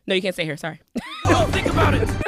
[0.07, 0.57] No, you can't stay here.
[0.57, 0.81] Sorry.
[1.27, 2.09] Oh, think about it.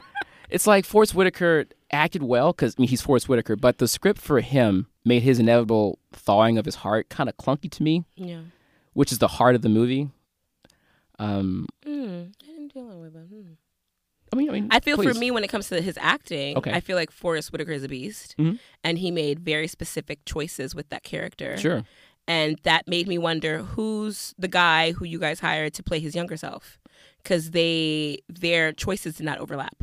[0.51, 4.19] It's like Forest Whitaker acted well because I mean he's Forest Whitaker, but the script
[4.21, 8.41] for him made his inevitable thawing of his heart kind of clunky to me, Yeah.
[8.93, 10.09] which is the heart of the movie.
[11.17, 13.27] Um, Mm, I didn't deal with it.
[13.31, 13.53] Hmm.
[14.31, 16.71] I mean, I mean, I feel for me when it comes to his acting, Okay.
[16.71, 18.59] I feel like Forest Whitaker is a beast, Mhm.
[18.83, 21.57] and he made very specific choices with that character.
[21.57, 21.83] sure.
[22.27, 26.15] and that made me wonder who's the guy who you guys hired to play his
[26.15, 26.79] younger self,
[27.23, 29.75] because they their choices did not overlap,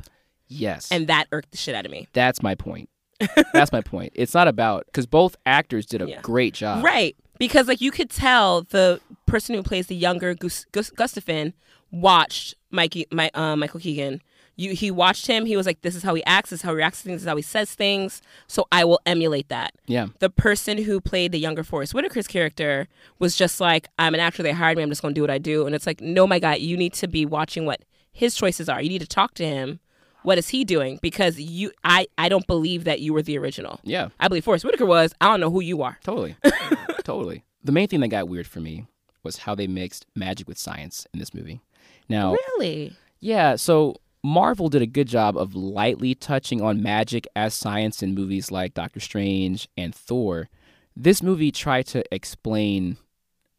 [0.47, 2.07] Yes, and that irked the shit out of me.
[2.13, 2.89] That's my point.
[3.53, 4.13] That's my point.
[4.15, 6.21] It's not about because both actors did a Yeah.
[6.23, 6.85] great job.
[6.85, 7.17] Right.
[7.39, 11.53] Because like you could tell the person who plays the younger Gus- Gus- Gustafin
[11.91, 14.23] watched Mikey my uh, Michael Keegan.
[14.59, 15.47] You he watched him.
[15.47, 16.51] He was like, "This is how he acts.
[16.51, 17.21] This is how he reacts to things.
[17.21, 19.73] This is how he says things." So I will emulate that.
[19.87, 20.09] Yeah.
[20.19, 24.43] The person who played the younger Forest Whitaker's character was just like, "I'm an actor.
[24.43, 24.83] They hired me.
[24.83, 26.77] I'm just going to do what I do." And it's like, no, my guy, you
[26.77, 27.81] need to be watching what
[28.13, 28.83] his choices are.
[28.83, 29.79] You need to talk to him.
[30.25, 30.99] What is he doing?
[31.01, 33.79] Because you, I, I don't believe that you were the original.
[33.85, 34.09] Yeah.
[34.19, 35.15] I believe Forrest Whitaker was.
[35.21, 35.99] I don't know who you are.
[36.03, 36.35] Totally.
[37.05, 37.45] totally.
[37.63, 38.87] The main thing that got weird for me
[39.23, 41.61] was how they mixed magic with science in this movie.
[42.09, 42.97] Now, Really?
[43.21, 48.15] yeah, so Marvel did a good job of lightly touching on magic as science in
[48.15, 50.49] movies like Doctor Strange and Thor.
[50.97, 52.97] This movie tried to explain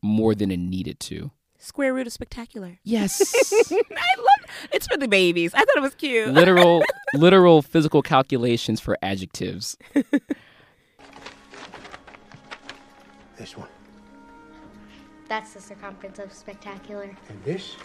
[0.01, 1.31] more than it needed to.
[1.57, 2.79] Square root of spectacular.
[2.83, 3.33] Yes.
[3.71, 3.75] I
[4.17, 5.53] love it's for the babies.
[5.53, 6.29] I thought it was cute.
[6.33, 9.77] literal literal physical calculations for adjectives.
[13.37, 13.69] This one.
[15.29, 17.15] That's the circumference of spectacular.
[17.29, 17.77] And this?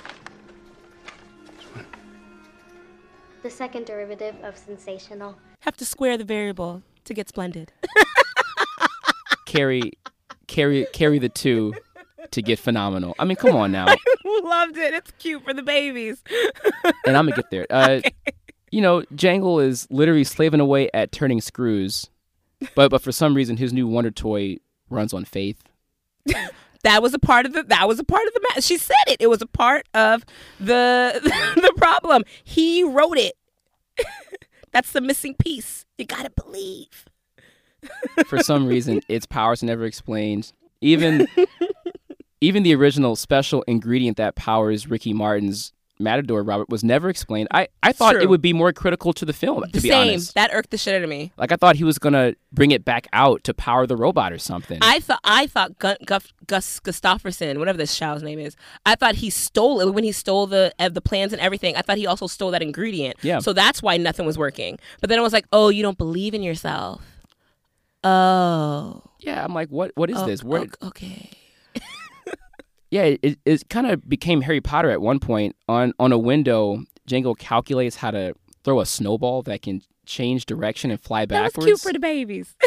[3.45, 5.37] The second derivative of sensational.
[5.61, 7.75] Have to square the variable to get splendid.
[9.47, 9.93] carry
[10.47, 11.75] carry carry the two
[12.31, 13.15] to get phenomenal.
[13.19, 13.85] I mean, come on now.
[14.25, 14.95] Loved it.
[14.95, 16.23] It's cute for the babies.
[17.07, 17.67] And I'm gonna get there.
[17.69, 18.01] Uh,
[18.71, 22.09] You know, Jangle is literally slaving away at turning screws,
[22.75, 24.57] but but for some reason his new Wonder Toy
[24.89, 25.63] runs on faith.
[26.85, 27.65] That was a part of the.
[27.65, 28.41] That was a part of the.
[28.43, 29.17] Ma- she said it.
[29.21, 30.25] It was a part of
[30.61, 31.21] the
[31.57, 32.25] the problem.
[32.45, 33.35] He wrote it.
[34.73, 35.85] That's the missing piece.
[35.99, 37.07] You gotta believe.
[38.27, 40.53] For some reason, its powers never explained.
[40.81, 41.27] Even
[42.41, 47.47] even the original special ingredient that powers Ricky Martin's Matador Robert was never explained.
[47.53, 48.23] I, I thought True.
[48.23, 50.09] it would be more critical to the film, to be Same.
[50.09, 50.35] honest.
[50.35, 51.31] That irked the shit out of me.
[51.37, 54.39] Like I thought he was gonna bring it back out to power the robot or
[54.39, 54.79] something.
[54.83, 59.31] I thought I thought Guff, Gus Gustafson, whatever this child's name is, I thought he
[59.31, 61.77] stole it when he stole the uh, the plans and everything.
[61.77, 63.17] I thought he also stole that ingredient.
[63.23, 63.39] Yeah.
[63.39, 64.79] So that's why nothing was working.
[65.01, 67.03] But then it was like, oh, you don't believe in yourself.
[68.03, 69.03] Oh.
[69.21, 70.43] yeah, I'm like, what what is Oh, this?
[70.45, 71.31] Where okay.
[72.95, 75.57] Yeah, it, it kind of became Harry Potter at one point.
[75.69, 80.93] On on a window, Django calculates how to throw a snowball that can change direction
[80.93, 81.57] and fly That backwards.
[81.57, 82.55] was cute for the babies.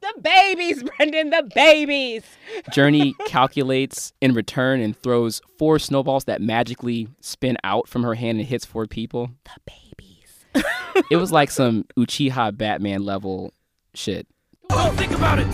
[0.00, 2.22] the babies, Brendan, the babies.
[2.70, 8.38] Journey calculates in return and throws four snowballs that magically spin out from her hand
[8.38, 9.30] and hits four people.
[9.44, 10.44] The babies.
[11.10, 13.52] It was like some Uchiha Batman level
[13.92, 14.28] shit.
[14.70, 15.48] Oh, think about it.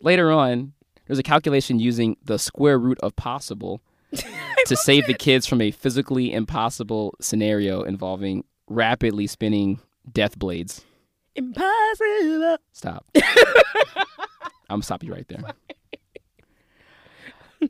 [0.00, 0.72] Later on,
[1.08, 3.80] there's a calculation using the square root of possible
[4.66, 9.80] to save the kids from a physically impossible scenario involving rapidly spinning
[10.12, 10.84] death blades.
[11.34, 12.58] Impossible.
[12.72, 13.06] Stop.
[14.70, 15.42] I'm gonna stop you right there.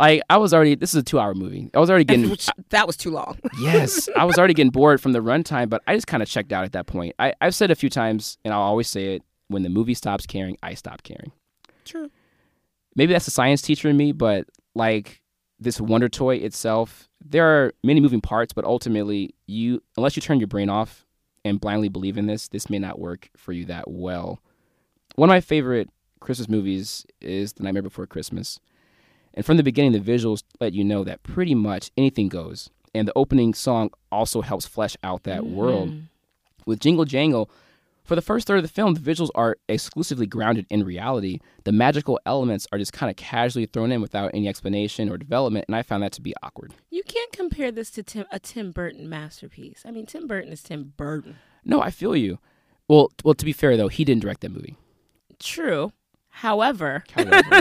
[0.01, 1.71] I I was already this is a two hour movie.
[1.75, 2.37] I was already getting
[2.71, 3.39] that was too long.
[3.61, 6.53] yes, I was already getting bored from the runtime, but I just kind of checked
[6.53, 7.15] out at that point.
[7.19, 10.27] I, I've said a few times, and I'll always say it: when the movie stops
[10.27, 11.33] caring, I stop caring.
[11.85, 12.11] True.
[12.99, 15.23] Maybe that's a science teacher in me, but like
[15.61, 20.41] this Wonder Toy itself, there are many moving parts, but ultimately, you unless you turn
[20.41, 21.07] your brain off
[21.45, 24.41] and blindly believe in this, this may not work for you that well.
[25.15, 28.59] One of my favorite Christmas movies is The Nightmare Before Christmas.
[29.33, 32.69] And from the beginning, the visuals let you know that pretty much anything goes.
[32.97, 35.91] And the opening song also helps flesh out that world.
[35.91, 36.01] Mm-hmm.
[36.67, 37.49] With Jingle Jangle,
[38.09, 41.41] for the first third of the film, the visuals are exclusively grounded in reality.
[41.65, 45.67] The magical elements are just kind of casually thrown in without any explanation or development,
[45.69, 46.73] and I found that to be awkward.
[46.91, 49.83] You can't compare this to Tim, a Tim Burton masterpiece.
[49.85, 51.37] I mean, Tim Burton is Tim Burton.
[51.67, 52.39] No, I feel you.
[52.89, 54.77] Well, well, to be fair though, he didn't direct that movie.
[55.39, 55.93] True.
[56.31, 57.61] However, However,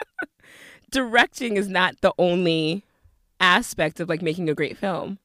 [0.90, 2.84] directing is not the only
[3.40, 5.18] aspect of like making a great film.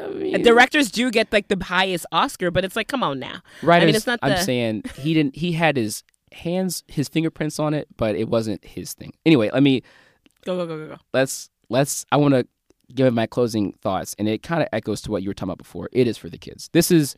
[0.00, 3.40] I mean, Directors do get like the highest Oscar, but it's like, come on now.
[3.62, 3.82] Right.
[3.82, 5.36] I mean, it's not I'm saying he didn't.
[5.36, 9.12] He had his hands, his fingerprints on it, but it wasn't his thing.
[9.26, 9.82] Anyway, let me
[10.44, 11.00] Go go go go go.
[11.12, 12.04] let's let's.
[12.12, 12.46] I want to
[12.94, 15.58] give my closing thoughts, and it kind of echoes to what you were talking about
[15.58, 15.88] before.
[15.92, 16.68] It is for the kids.
[16.72, 17.16] This is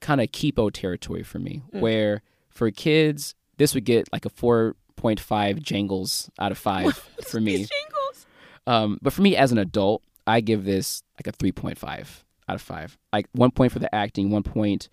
[0.00, 4.76] kind of Kipo territory for me, where for kids, this would get like a four
[4.96, 6.94] point five jangles out of five
[7.26, 7.52] for me.
[7.58, 8.26] Jingles.
[8.66, 12.62] Um, but for me as an adult, I give this like a 3.5 out of
[12.62, 12.98] 5.
[13.12, 14.88] Like one point for the acting, one point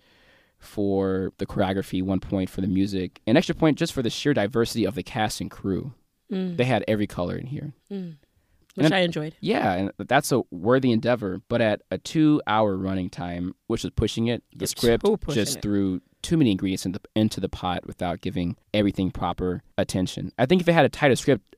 [0.58, 4.34] for the choreography, one point for the music, an extra point just for the sheer
[4.34, 5.92] diversity of the cast and crew.
[6.32, 6.56] Mm.
[6.56, 7.72] They had every color in here.
[7.88, 9.34] Which And- I enjoyed.
[9.40, 13.92] Yeah, and that's a worthy endeavor, but at a two hour running time, which was
[13.92, 15.62] pushing it, the script just it.
[15.62, 20.32] threw too many ingredients into, into the pot without giving everything proper attention.
[20.38, 21.54] I think if it had a tighter script,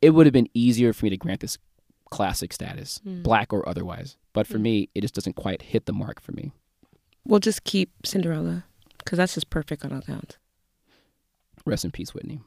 [0.00, 1.58] it would have been easier for me to grant this
[2.14, 3.22] classic status, Hmm.
[3.22, 4.16] black or otherwise.
[4.32, 6.52] But for me, it just doesn't quite hit the mark for me.
[7.24, 8.64] We'll just keep Cinderella
[8.98, 10.38] because that's just perfect on all counts.
[11.66, 12.40] Rest in peace, Whitney.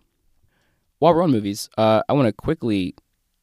[0.99, 2.95] While we're on movies, uh, I want to quickly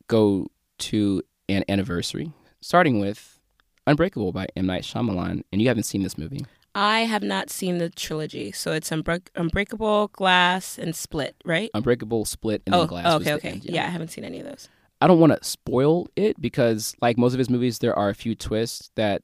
[0.08, 0.46] go
[0.78, 3.38] to an anniversary, starting with
[3.87, 4.66] Unbreakable by M.
[4.66, 5.42] Night Shyamalan.
[5.52, 6.44] And you haven't seen this movie.
[6.74, 11.70] I have not seen the trilogy, so it's Unbreak- Unbreakable, Glass, and Split, right?
[11.74, 13.04] Unbreakable, Split, and oh, Glass.
[13.04, 13.48] was okay, the okay.
[13.50, 13.84] end, yeah.
[13.87, 14.68] I haven't seen any of those.
[15.05, 18.14] I don't want to spoil it because, like most of his movies, there are a
[18.14, 19.21] few twists that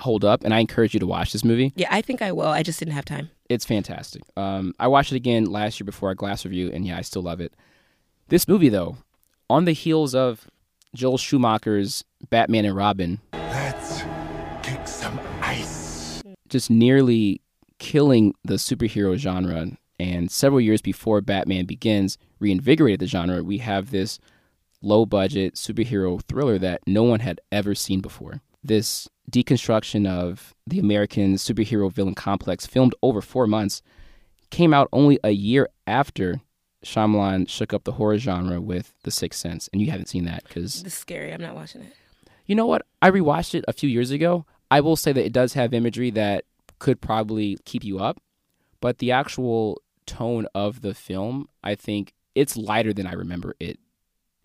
[0.00, 1.72] hold up, and I encourage you to watch this movie.
[1.76, 2.48] Yeah, I think I will.
[2.48, 3.30] I just didn't have time.
[3.48, 4.22] It's fantastic.
[4.36, 7.22] Um, I watched it again last year before our Glass review, and yeah, I still
[7.22, 7.54] love it.
[8.30, 8.96] This movie, though,
[9.48, 10.48] on the heels of
[10.92, 14.02] Joel Schumacher's Batman and Robin, Let's
[14.64, 16.20] kick some ice.
[16.48, 17.40] just nearly
[17.78, 19.68] killing the superhero genre.
[20.00, 24.18] And several years before Batman Begins reinvigorated the genre, we have this
[24.84, 28.42] low budget superhero thriller that no one had ever seen before.
[28.62, 33.82] This deconstruction of the American superhero villain complex, filmed over four months,
[34.50, 36.40] came out only a year after
[36.84, 39.68] Shyamalan shook up the horror genre with The Sixth Sense.
[39.72, 41.32] And you haven't seen that because This is scary.
[41.32, 41.94] I'm not watching it.
[42.46, 42.82] you know what?
[43.00, 44.44] I rewatched it a few years ago.
[44.70, 46.44] I will say that it does have imagery that
[46.78, 48.20] could probably keep you up,
[48.80, 53.78] but the actual tone of the film, I think it's lighter than I remember it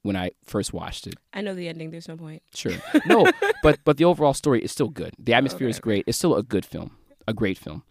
[0.02, 1.16] when I first watched it.
[1.34, 1.91] I know the ending.
[1.91, 2.41] There's no point.
[2.54, 2.74] Sure.
[3.06, 3.30] No,
[3.64, 5.14] but but the overall story is still good.
[5.20, 6.04] The atmosphere Okay, is great.
[6.08, 6.95] It's still a good film.
[7.28, 7.84] A great film.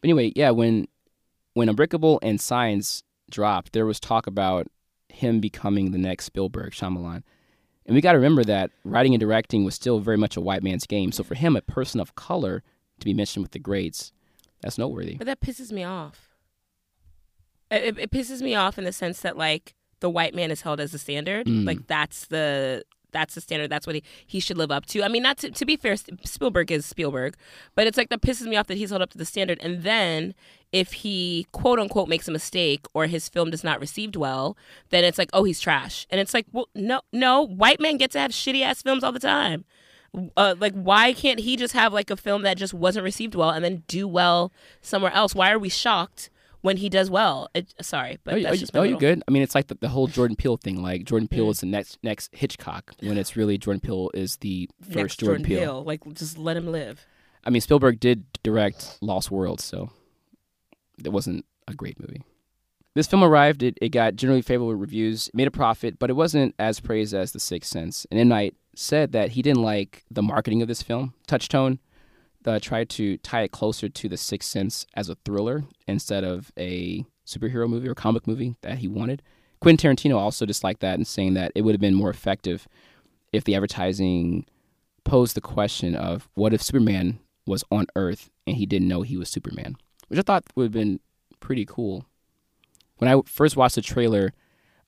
[0.00, 0.88] But anyway, yeah, when
[1.54, 4.66] when Unbreakable and Signs dropped, there was talk about
[5.08, 7.22] him becoming the next Spielberg, Shyamalan.
[7.86, 10.62] And we got to remember that writing and directing was still very much a white
[10.62, 11.10] man's game.
[11.12, 12.62] So for him, a person of color
[13.00, 14.12] to be mentioned with the greats,
[14.62, 15.16] that's noteworthy.
[15.16, 16.28] But that pisses me off.
[17.70, 20.62] It, it, it pisses me off in the sense that like the white man is
[20.62, 21.46] held as the standard.
[21.46, 21.66] Mm.
[21.66, 23.70] Like that's the that's the standard.
[23.70, 25.02] That's what he, he should live up to.
[25.02, 27.36] I mean, not to, to be fair, Spielberg is Spielberg,
[27.74, 29.58] but it's like that pisses me off that he's held up to the standard.
[29.60, 30.34] And then
[30.72, 34.56] if he quote unquote makes a mistake or his film does not received well,
[34.90, 36.06] then it's like, oh, he's trash.
[36.10, 39.12] And it's like, well, no, no, white men get to have shitty ass films all
[39.12, 39.64] the time.
[40.36, 43.50] Uh, like, why can't he just have like a film that just wasn't received well
[43.50, 45.34] and then do well somewhere else?
[45.34, 46.30] Why are we shocked?
[46.62, 49.22] When he does well, it, sorry, but Oh, that's you- just you're good.
[49.26, 50.82] I mean, it's like the, the whole Jordan Peele thing.
[50.82, 54.68] Like Jordan Peele is the next next Hitchcock, when it's really Jordan Peele is the
[54.82, 55.82] first Next Jordan, Peele.
[55.82, 57.06] Like, just let him live.
[57.44, 59.90] I mean, Spielberg did direct Lost World, so
[61.02, 62.22] it wasn't a great movie.
[62.94, 63.62] This film arrived.
[63.62, 67.14] It, it got generally favorable reviews, it made a profit, but it wasn't as praised
[67.14, 68.06] as The Sixth Sense.
[68.10, 68.28] And M.
[68.28, 71.78] Night said that he didn't like the marketing of this film, Touchstone.
[72.46, 76.50] Uh, tried to tie it closer to The Sixth Sense as a thriller instead of
[76.58, 79.22] a superhero movie or comic movie that he wanted.
[79.60, 82.66] Quentin Tarantino also disliked that and saying that it would have been more effective
[83.32, 84.46] if the advertising
[85.04, 89.16] posed the question of what if Superman was on Earth and he didn't know he
[89.16, 89.76] was Superman,
[90.08, 91.00] which I thought would have been
[91.40, 92.06] pretty cool.
[92.96, 94.32] When I first watched the trailer,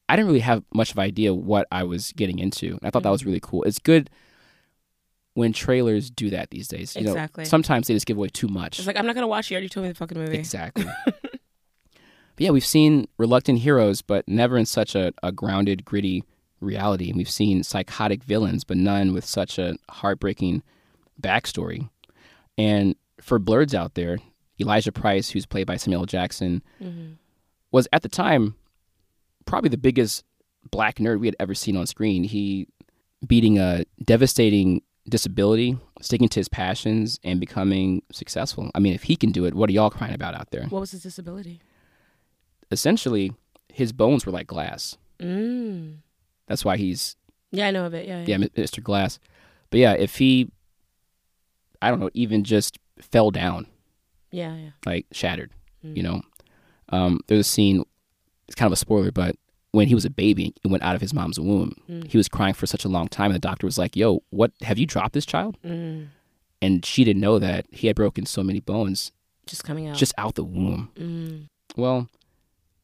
[0.09, 2.73] I didn't really have much of an idea what I was getting into.
[2.73, 3.63] And I thought that was really cool.
[3.65, 4.11] It's good
[5.35, 6.95] when trailers do that these days.
[6.95, 7.45] You know, Exactly.
[7.45, 8.79] sometimes they just give away too much.
[8.79, 9.51] It's like I'm not gonna watch.
[9.51, 10.37] You already told me the fucking movie.
[10.37, 10.87] Exactly.
[11.05, 16.25] but yeah, we've seen reluctant heroes, but never in such a, a grounded, gritty
[16.61, 17.09] reality.
[17.09, 20.63] And we've seen psychotic villains, but none with such a heartbreaking
[21.21, 21.89] backstory.
[22.59, 24.19] And for Blerds out there,
[24.61, 26.07] Elijah Price, who's played by Samuel.
[26.07, 27.13] Jackson, mm-hmm.
[27.71, 28.55] was at the time
[29.45, 30.25] probably the biggest
[30.71, 32.25] black nerd we had ever seen on screen.
[32.25, 32.69] He
[33.27, 38.71] beating a devastating disability, sticking to his passions, and becoming successful.
[38.75, 40.67] I mean, if he can do it, what are y'all crying about out there?
[40.69, 41.61] What was his disability?
[42.71, 43.33] Essentially,
[43.69, 44.97] his bones were like glass.
[45.19, 45.99] Mm.
[46.47, 47.17] That's why he's
[47.51, 48.07] Yeah, I know of it.
[48.07, 48.83] Yeah, yeah, Mr.
[48.83, 49.19] Glass.
[49.71, 50.51] But yeah, if he,
[51.81, 53.67] I don't know, even just fell down,
[54.31, 54.71] yeah, yeah.
[54.85, 55.51] like shattered,
[55.83, 56.23] you know,
[56.91, 57.85] um, there's a scene.
[58.47, 59.37] It's kind of a spoiler, but
[59.73, 61.75] when he was a baby, he went out of his mom's womb.
[62.07, 64.53] He was crying for such a long time, and the doctor was like, "Yo, what?
[64.63, 66.09] Have you dropped this child?" Mm.
[66.61, 69.11] And she didn't know that he had broken so many bones
[69.47, 69.97] Just coming out.
[69.97, 70.91] just out the womb.
[70.95, 71.49] Mm.
[71.77, 72.09] Well,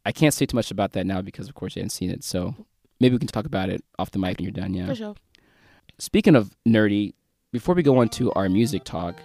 [0.05, 2.25] I can't say too much about that now because, of course, you hadn't seen it.
[2.25, 2.55] So
[2.99, 4.75] maybe we can talk about it off the mic when you're done.
[4.75, 4.87] Yeah.
[4.87, 5.15] For sure.
[5.99, 7.13] Speaking of nerdy,
[7.53, 9.21] before we go on to our music talk,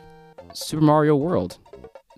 [0.53, 1.57] Super Mario World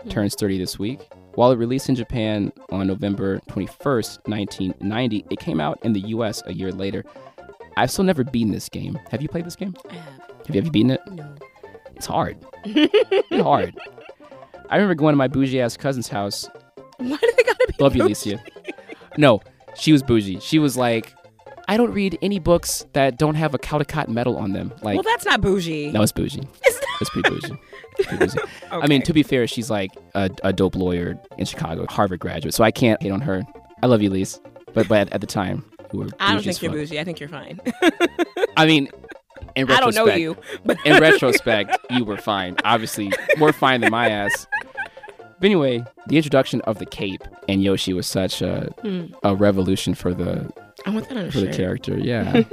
[0.09, 1.07] turns 30 this week.
[1.35, 6.41] While it released in Japan on November 21st, 1990, it came out in the US
[6.45, 7.03] a year later.
[7.77, 8.97] I've still never beaten this game.
[9.11, 9.75] Have you played this game?
[9.89, 10.21] I have.
[10.47, 11.01] Have you, ever beaten it?
[11.11, 11.35] No.
[11.95, 12.37] It's hard.
[12.63, 13.75] it's hard.
[14.69, 16.49] I remember going to my bougie ass cousin's house.
[16.97, 17.83] Why do they gotta be?
[17.83, 18.33] Love you, bougie?
[18.33, 18.43] Alicia.
[19.17, 19.41] No,
[19.75, 20.39] she was bougie.
[20.39, 21.13] She was like,
[21.67, 24.71] I don't read any books that don't have a Caldecott medal on them.
[24.81, 25.91] Like, Well, that's not bougie.
[25.91, 26.47] that was bougie.
[26.63, 27.57] It's It's pretty bougie.
[27.97, 28.39] It's pretty bougie.
[28.71, 32.53] I mean, to be fair, she's like a, a dope lawyer in Chicago, Harvard graduate.
[32.53, 33.43] So I can't hate on her.
[33.83, 34.39] I love you, Lise.
[34.73, 35.63] But but at, at the time,
[35.93, 36.79] were I don't think you're fuck.
[36.79, 36.99] bougie.
[36.99, 37.59] I think you're fine.
[38.57, 38.89] I mean,
[39.55, 42.57] in retrospect, I don't know you, but in retrospect, you were fine.
[42.63, 44.47] Obviously, more fine than my ass.
[45.17, 49.07] But anyway, the introduction of the cape and Yoshi was such a hmm.
[49.23, 50.51] a revolution for the
[50.85, 51.97] I want that on a for the character.
[51.97, 52.43] Yeah.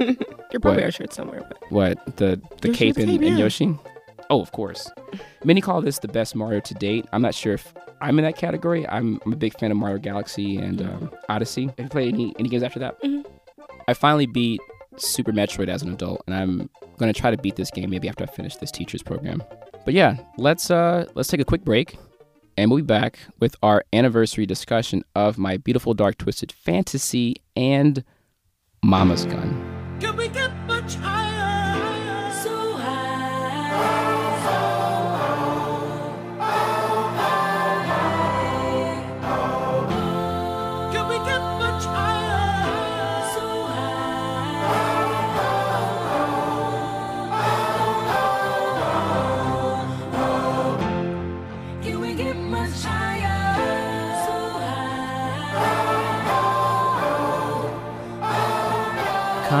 [0.51, 1.45] You're probably shirt somewhere.
[1.47, 3.37] But what the the cape in, cape, yeah.
[3.37, 3.77] Yoshi?
[4.29, 4.89] Oh, of course.
[5.43, 7.05] Many call this the best Mario to date.
[7.11, 8.87] I'm not sure if I'm in that category.
[8.87, 11.65] I'm, I'm a big fan of Mario Galaxy and um, Odyssey.
[11.65, 13.01] Have you played any any games after that?
[13.01, 13.25] Mhm.
[13.87, 14.61] I finally beat
[14.97, 18.23] Super Metroid as an adult, and I'm gonna try to beat this game maybe after
[18.23, 19.43] I finish this teacher's program.
[19.85, 21.97] But yeah, let's uh let's take a quick break,
[22.57, 28.03] and we'll be back with our anniversary discussion of my beautiful dark twisted fantasy and
[28.83, 29.97] Mama's Gun.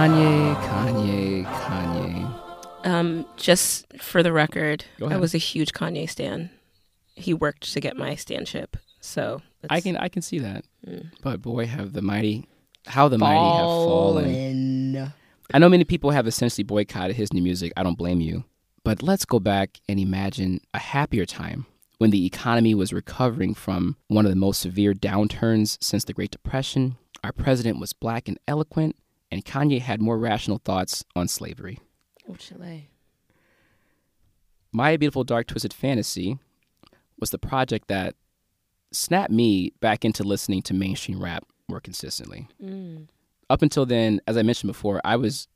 [0.03, 2.85] Kanye, Kanye, Kanye.
[2.85, 6.49] um, just for the record, I was a huge Kanye stan.
[7.15, 10.65] He worked to get my stanship, so I can I can see that.
[11.21, 12.49] But boy, have the mighty,
[12.85, 14.93] how the mighty have fallen.
[14.93, 15.13] fallen.
[15.53, 17.71] I know many people have essentially boycotted his new music.
[17.77, 18.43] I don't blame you.
[18.83, 21.65] But let's go back and imagine a happier time
[21.99, 26.31] when the economy was recovering from one of the most severe downturns since the Great
[26.31, 26.97] Depression.
[27.23, 28.97] Our president was black and eloquent,
[29.33, 31.79] and Kanye had more rational thoughts on slavery.
[32.29, 32.87] Oh, Chile.
[34.71, 36.37] My Beautiful Dark Twisted Fantasy
[37.19, 38.15] was the project that
[38.91, 42.47] snapped me back into listening to mainstream rap more consistently.
[42.63, 43.07] Mm.
[43.49, 45.47] Up until then, as I mentioned before, I was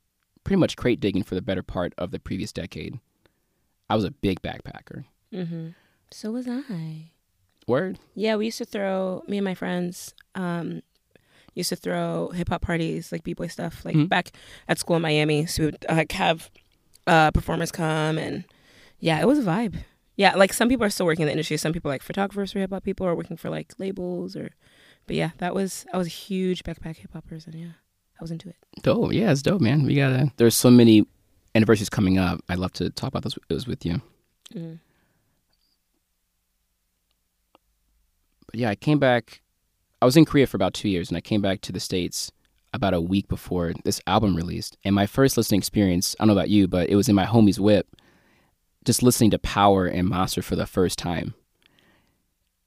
[0.44, 3.00] pretty much crate digging for the better part of the previous decade.
[3.92, 5.06] I was a big backpacker.
[5.32, 5.70] Mm-hmm.
[6.10, 7.12] So was I.
[7.68, 8.00] Word?
[8.16, 10.82] Yeah, we used to throw me and my friends um
[11.58, 14.10] used to throw hip hop parties like b boy stuff like Mhm.
[14.10, 14.32] back
[14.68, 15.46] at school in Miami.
[15.46, 16.50] So we would like have
[17.08, 18.44] uh performers come and
[19.00, 19.76] yeah, it was a vibe.
[20.16, 21.58] Yeah, like some people are still working in the industry.
[21.58, 24.50] Some people are like photographers for hip hop people are working for like labels or
[25.06, 27.74] but yeah, that was I was a huge backpack hip hop person, yeah.
[28.20, 28.56] I was into it.
[28.82, 29.14] Dope.
[29.14, 29.84] Yeah, it's dope, man.
[29.86, 30.32] We gotta.
[30.38, 31.06] There's so many
[31.54, 32.42] anniversaries coming up.
[32.50, 34.02] I'd love to talk about those, those with you.
[34.56, 34.80] Mm.
[38.48, 39.42] But yeah, I came back.
[40.02, 42.32] I was in Korea for about two years, and I came back to the states
[42.74, 44.78] about a week before this album released.
[44.84, 47.26] And my first listening experience, I don't know about you, but it was in my
[47.26, 47.88] homie's whip,
[48.86, 51.34] just listening to Power and Monster for the first time.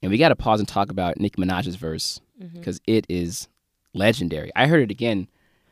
[0.01, 2.57] And we got to pause and talk about Nicki Minaj's verse Mm-hmm.
[2.57, 3.47] because it is
[3.93, 4.49] legendary.
[4.55, 5.27] I heard it again,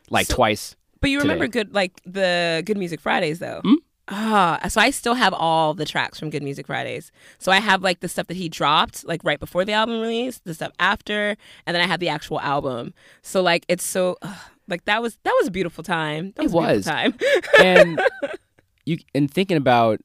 [0.08, 0.76] like So- twice.
[1.00, 1.30] But you Today.
[1.30, 3.60] remember good like the Good Music Fridays though.
[3.64, 3.74] Hmm?
[4.10, 7.12] Ah, so I still have all the tracks from Good Music Fridays.
[7.38, 10.38] So I have like the stuff that he dropped like right before the album release,
[10.44, 11.36] the stuff after,
[11.66, 12.92] and then I have the actual album.
[13.22, 14.36] So like it's so ugh,
[14.68, 16.32] like that was that was a beautiful time.
[16.36, 16.84] That It was, a beautiful was.
[16.84, 17.14] time.
[17.64, 18.00] and
[18.84, 20.00] you and thinking about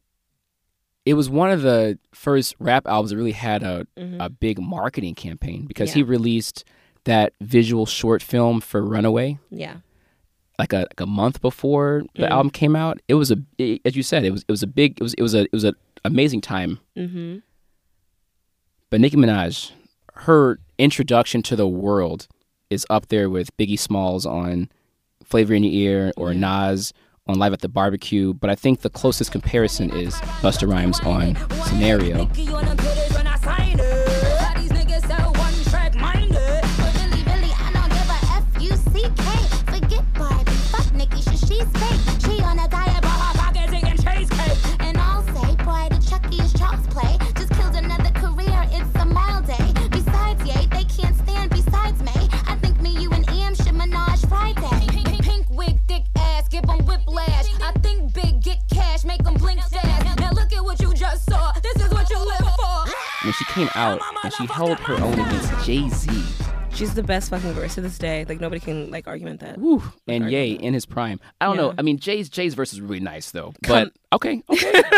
[1.06, 4.18] it was one of the first rap albums that really had a, Mhm.
[4.24, 5.96] a big marketing campaign because Yeah.
[5.96, 6.64] he released
[7.06, 9.78] that visual short film for Runaway yeah.
[10.60, 12.30] Like a like a month before the Mhm.
[12.30, 13.00] album came out.
[13.08, 15.14] It was a it- as you said it was it was a big it was
[15.16, 16.80] it was a it was an amazing time.
[16.98, 17.38] Mm-hmm.
[18.90, 19.72] But Nicki Minaj,
[20.14, 22.28] her introduction to the world
[22.70, 24.70] is up there with Biggie Smalls on
[25.24, 26.40] Flavor in Your Ear or Yeah.
[26.72, 26.94] Nas
[27.28, 28.34] on Live at the Barbecue.
[28.34, 31.36] But I think the closest comparison is Busta Rhymes on
[31.66, 32.26] Scenario.
[63.26, 66.24] When she came out and she held her own against Jay Z.
[66.74, 68.26] She's the best fucking verse to this day.
[68.28, 69.58] Like nobody can like argument that.
[69.58, 69.82] Woo.
[70.08, 71.20] And Ye in his prime.
[71.42, 71.74] I don't know.
[71.78, 73.54] I mean, Jay's Jay's verse is really nice though.
[73.64, 74.84] Come- But okay, okay.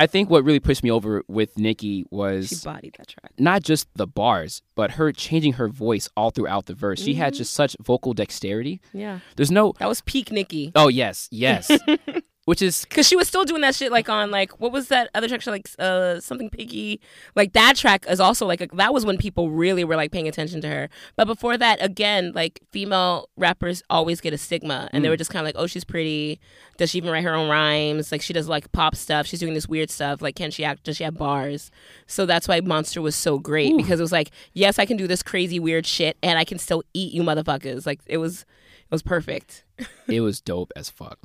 [0.00, 3.32] I think what really pushed me over with Nicki She was bodied that track.
[3.38, 7.00] not just the bars, but her changing her voice all throughout the verse.
[7.02, 7.20] She Mm-hmm.
[7.22, 8.80] had just such vocal dexterity.
[8.92, 9.18] Yeah.
[9.34, 10.70] There's no That was peak Nicki.
[10.76, 11.68] Oh yes, yes.
[12.48, 15.10] Which is Cause she was still doing that shit like on like what was that
[15.14, 16.98] other track she like uh something piggy?
[17.36, 20.26] Like that track is also like a, that was when people really were like paying
[20.26, 20.88] attention to her.
[21.14, 24.88] But before that again like female rappers always get a stigma.
[24.94, 26.40] And they were just kind of like oh she's pretty.
[26.78, 28.10] Does she even write her own rhymes?
[28.10, 29.26] Like she does like pop stuff.
[29.26, 30.22] She's doing this weird stuff.
[30.22, 31.70] Like can she act does she have bars?
[32.06, 35.06] So that's why Monster was so great because it was like yes I can do
[35.06, 37.84] this crazy weird shit and I can still eat you motherfuckers.
[37.84, 39.64] Like it was it was perfect.
[40.08, 41.18] It was dope as fuck.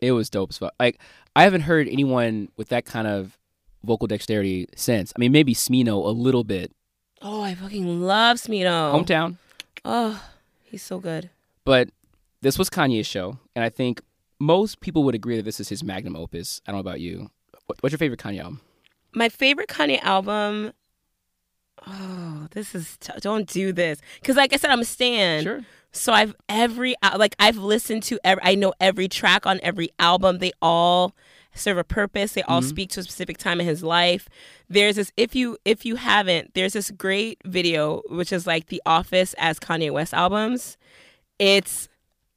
[0.00, 0.74] It was dope as fuck.
[0.78, 1.00] Like
[1.36, 3.38] I haven't heard anyone with that kind of
[3.82, 5.12] vocal dexterity since.
[5.16, 6.72] I mean, maybe Smino a little bit.
[7.22, 9.36] oh I fucking love Smino Hometown.
[9.84, 10.22] Oh,
[10.62, 11.30] he's so good.
[11.64, 11.90] But
[12.40, 14.02] this was Kanye's show, and I think
[14.38, 16.60] most people would agree that this is his magnum opus.
[16.66, 17.30] I don't know about you.
[17.80, 18.60] What's your favorite Kanye album?
[19.14, 20.72] My favorite Kanye album.
[21.86, 25.42] Oh, this is t- don't do this because, like I said, I'm a stan.
[25.42, 25.60] Sure.
[25.96, 28.42] So I've every like I've listened to every.
[28.44, 30.38] I know every track on every album.
[30.38, 31.14] They all
[31.54, 32.32] serve a purpose.
[32.32, 34.28] They all speak to a specific time in his life.
[34.68, 38.82] There's this if you if you haven't, there's this great video which is like The
[38.84, 40.76] Office as Kanye West albums.
[41.38, 41.88] It's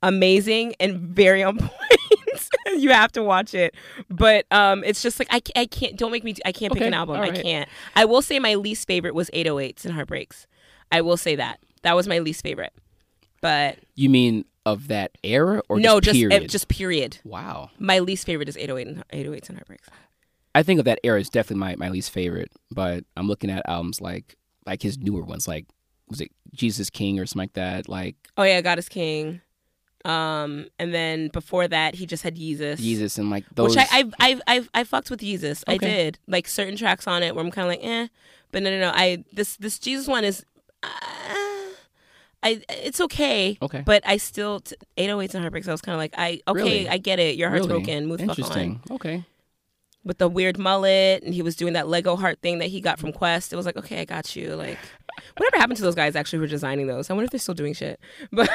[0.04, 1.72] amazing and very on point.
[2.78, 3.74] you have to watch it.
[4.08, 6.88] But um it's just like I, I can't don't make me I can't pick Okay,
[6.88, 7.16] an album.
[7.16, 7.68] all I can't.
[7.96, 10.46] I will say my least favorite was 808s and Heartbreaks.
[10.92, 11.60] I will say that.
[11.82, 12.74] That was my least favorite.
[13.42, 16.50] But You mean of that era or no, just just eh, period?
[16.50, 17.18] just period.
[17.24, 17.70] wow.
[17.80, 19.90] My least favorite is 808 and 808s and Heartbreaks.
[20.54, 22.52] I think of that era is definitely my, my least favorite.
[22.72, 24.36] But I'm looking at albums like
[24.66, 25.66] like his newer ones, like
[26.10, 27.88] was it Jesus King or something like that?
[27.88, 29.42] Like Oh yeah, God is King.
[30.06, 32.78] Um, and then before that, he just had Yeezus.
[32.78, 33.76] Jesus and like those.
[33.76, 35.64] Which I, I've, I've, I've, I fucked with Yeezus.
[35.68, 38.08] I did like certain tracks on it where I'm kind of like, eh,
[38.52, 38.92] but no, no, no.
[38.94, 40.46] I this, this Jesus one is,
[40.82, 40.88] uh,
[42.44, 43.58] I it's okay.
[43.62, 43.82] Okay.
[43.86, 45.68] But I still t- 808s and heartbreaks.
[45.68, 46.90] I was kind of like, I okay, Really?
[46.90, 47.36] I get it.
[47.36, 47.80] Your heart's Really?
[47.84, 48.06] broken.
[48.06, 48.44] Move the fuck on.
[48.44, 48.82] Interesting.
[48.92, 49.24] Okay.
[50.04, 52.98] With the weird mullet, and he was doing that Lego heart thing that he got
[53.00, 53.52] from Quest.
[53.52, 54.56] It was like, okay, I got you.
[54.56, 54.78] Like,
[55.36, 57.10] whatever happened to those guys actually who were designing those?
[57.10, 58.00] I wonder if they're still doing shit.
[58.32, 58.50] But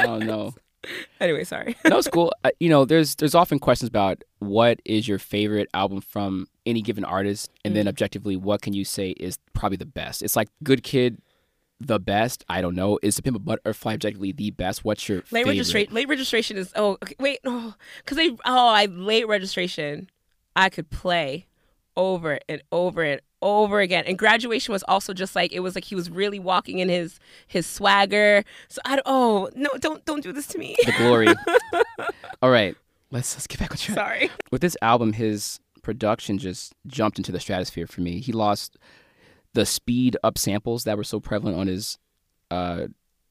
[0.00, 0.54] Oh no.
[1.20, 1.76] anyway, sorry.
[1.88, 2.32] no, it's cool.
[2.44, 6.82] Uh, you know, there's there's often questions about what is your favorite album from any
[6.82, 7.76] given artist, and Mm.
[7.76, 10.22] then objectively, what can you say is probably the best?
[10.22, 11.20] It's like Good Kid,
[11.80, 12.44] the best.
[12.48, 12.98] I don't know.
[13.02, 14.84] Is the Pimp a Butterfly objectively the best?
[14.84, 15.50] What's your Late favorite?
[15.52, 15.94] registration.
[15.94, 16.72] Late registration is.
[16.76, 17.38] Oh, okay, wait.
[17.44, 18.30] No, because they.
[18.44, 20.10] Oh, I late registration.
[20.56, 21.46] I could play
[21.96, 24.04] over and over and over again.
[24.06, 27.20] And graduation was also just like it was like he was really walking in his
[27.46, 28.44] his swagger.
[28.68, 28.96] So I.
[28.96, 29.70] don't- Oh no!
[29.78, 30.76] Don't don't do this to me.
[30.84, 31.28] The glory.
[32.42, 32.76] All right,
[33.10, 33.96] let's let's get back on track.
[33.96, 34.30] Sorry.
[34.50, 38.20] With this album, his production just jumped into the stratosphere for me.
[38.20, 38.76] He lost
[39.58, 41.98] the speed up samples that were so prevalent on his
[42.52, 42.86] uh,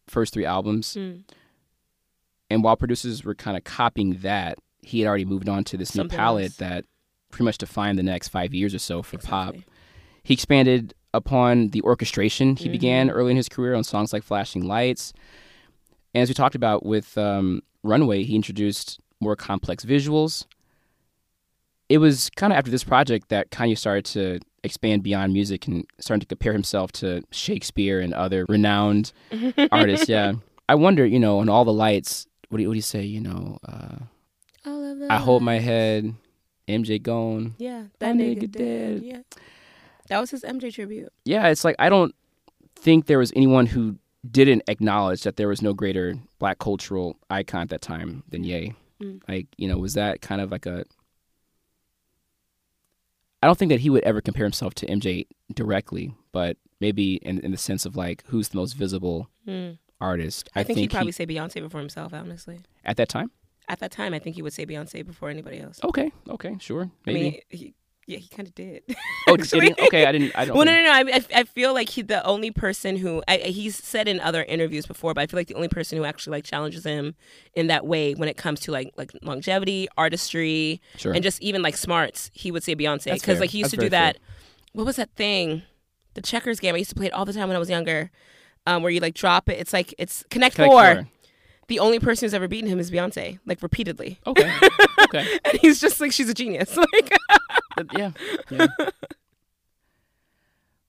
[0.08, 0.96] first three albums.
[1.00, 1.24] Mm.
[2.50, 5.90] And while producers were kind of copying that, he had already moved on to this
[5.94, 6.56] Something new palette else.
[6.58, 6.86] that
[7.32, 9.56] pretty much defined the next five years or so for pop.
[10.24, 12.72] He expanded upon the orchestration he Mm-hmm.
[12.74, 15.14] began early in his career on songs like Flashing Lights.
[16.14, 20.46] And as we talked about with um, Runway, he introduced more complex visuals.
[21.90, 25.86] It was kind of after this project that Kanye started to expand beyond music and
[26.00, 29.14] started to compare himself to Shakespeare and other renowned
[29.72, 30.10] artists.
[30.10, 30.34] Yeah.
[30.68, 33.04] I wonder, you know, on all the lights, what do you, what do you say?
[33.04, 33.98] You know, uh,
[35.10, 35.46] I hold that.
[35.46, 36.14] my head,
[36.68, 37.56] MJ gone.
[37.58, 39.02] Yeah, that nigga dead.
[39.04, 39.22] Yeah,
[40.10, 41.12] that was his MJ tribute.
[41.24, 42.14] yeah, it's like I don't
[42.76, 43.98] think there was anyone who
[44.30, 48.74] didn't acknowledge that there was no greater black cultural icon at that time than Ye.
[49.02, 49.22] Mm.
[49.28, 50.84] Like, you know, was that kind of like a
[53.42, 57.40] I don't think that he would ever compare himself to MJ directly, but maybe in
[57.40, 59.78] in the sense of like who's the most visible Mm.
[60.02, 60.50] artist.
[60.56, 62.14] I, think, he'd probably he, say Beyonce before himself.
[62.14, 63.32] Honestly, at that time.
[63.70, 65.80] at that time, I think he would say Beyonce before anybody else.
[65.84, 67.20] Okay, okay, sure, maybe.
[67.20, 67.74] I mean, he,
[68.08, 68.84] yeah, he kind of did.
[69.28, 69.74] oh, did he?
[69.88, 70.32] okay, I didn't.
[70.34, 70.56] I don't.
[70.56, 70.92] Well, no, no, no.
[70.92, 74.86] I, I, feel like he the only person who I, he's said in other interviews
[74.86, 77.16] before, but I feel like the only person who actually like challenges him
[77.54, 81.12] in that way when it comes to like like longevity, artistry, Sure.
[81.12, 83.86] and just even like smarts, he would say Beyonce because like he used That's to
[83.88, 84.18] do that.
[84.72, 85.64] What was that thing?
[86.14, 86.76] The checkers game.
[86.76, 88.10] I used to play it all the time when I was younger.
[88.66, 89.60] Um, where you like drop it.
[89.60, 90.94] It's like it's Connect, Connect Four.
[90.96, 91.08] Four.
[91.68, 94.20] The only person who's ever beaten him is Beyonce, like repeatedly.
[94.26, 94.52] Okay,
[95.02, 95.40] okay.
[95.46, 96.78] And he's just like she's a genius.
[96.94, 97.18] Like
[97.76, 98.12] But yeah,
[98.50, 98.68] yeah.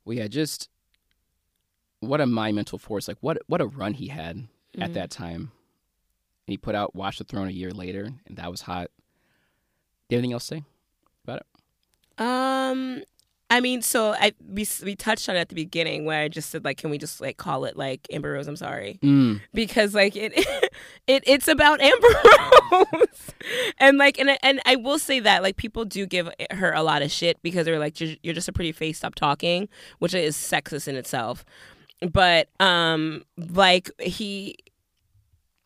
[0.05, 0.69] well, yeah, just
[2.01, 3.09] what a monumental force!
[3.09, 4.83] Like what what a run he had Mm-hmm.
[4.83, 5.41] at that time.
[6.47, 8.91] And he put out Watch the Throne a year later, and that was hot.
[10.09, 10.65] Do you have anything else to say
[11.25, 12.23] about it?
[12.23, 13.03] Um,
[13.51, 16.51] I mean, so I we we touched on it at the beginning where I just
[16.51, 18.47] said like, can we just like call it like Amber Rose?
[18.47, 19.41] I'm sorry Mm.
[19.55, 20.33] because like it
[21.07, 22.09] it it's about Amber
[22.73, 23.33] Rose
[23.79, 26.83] and like and I- and I will say that like people do give her a
[26.83, 29.69] lot of shit because they're like you're, you're just a pretty face, stop talking,
[29.99, 31.45] which is sexist in itself.
[32.13, 34.57] But um, like he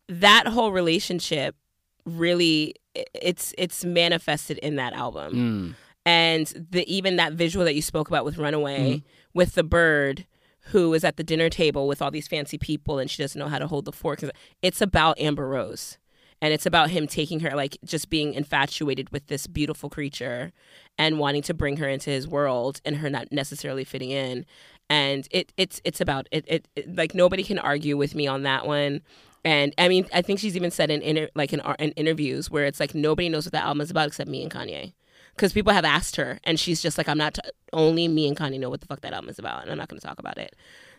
[0.09, 1.57] that whole relationship
[2.05, 5.75] really it's it's manifested in that album Mm.
[6.05, 9.07] And the even that visual that you spoke about with Runaway mm-hmm.
[9.35, 10.27] with the bird
[10.67, 13.49] who is at the dinner table with all these fancy people and she doesn't know
[13.49, 14.23] how to hold the fork
[14.61, 15.99] it's about Amber Rose.
[16.41, 20.53] And it's about him taking her like just being infatuated with this beautiful creature
[20.99, 24.45] and wanting to bring her into his world and her not necessarily fitting in.
[24.91, 28.43] And it it's it's about it, it, it like nobody can argue with me on
[28.43, 29.03] that one.
[29.45, 32.65] And I mean I think she's even said in inter, like in, in interviews where
[32.65, 34.95] it's like nobody knows what the album is about except me and Kanye
[35.37, 37.41] because people have asked her and she's just like i'm not t-
[37.73, 39.89] only me and kanye know what the fuck that album is about and i'm not
[39.89, 40.55] going to talk about it.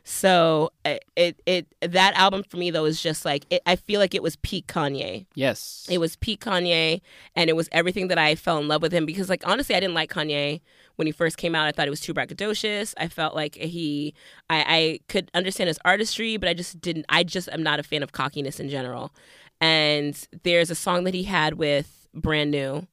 [0.05, 4.01] So it, it it that album for me though is just like it, i feel
[4.01, 5.27] like it was peak kanye.
[5.33, 5.87] Yes.
[5.89, 6.99] it was peak kanye
[7.37, 9.79] and it was everything that i fell in love with him because like honestly i
[9.79, 10.59] didn't like kanye
[10.97, 11.65] when he first came out.
[11.67, 12.93] I thought it was too braggadocious.
[12.97, 14.13] I felt like he
[14.49, 17.83] I, I could understand his artistry but i just didn't i just am not a
[17.83, 19.13] fan of cockiness in general.
[19.61, 22.87] And there's a song that he had with brand new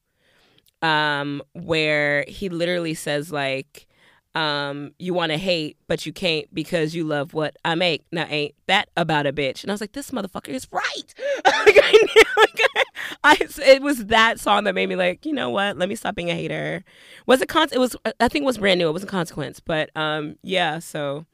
[0.81, 3.87] um, where he literally says like,
[4.33, 8.25] um, "You want to hate, but you can't because you love what I make." Now,
[8.29, 9.63] ain't that about a bitch?
[9.63, 11.13] And I was like, "This motherfucker is right."
[11.45, 12.61] like, I knew, like,
[13.23, 15.77] I, it was that song that made me like, you know what?
[15.77, 16.83] Let me stop being a hater.
[17.25, 17.67] Was it con?
[17.71, 17.95] It was.
[18.19, 18.89] I think it was brand new.
[18.89, 20.79] It wasn't consequence, but um, yeah.
[20.79, 21.25] So.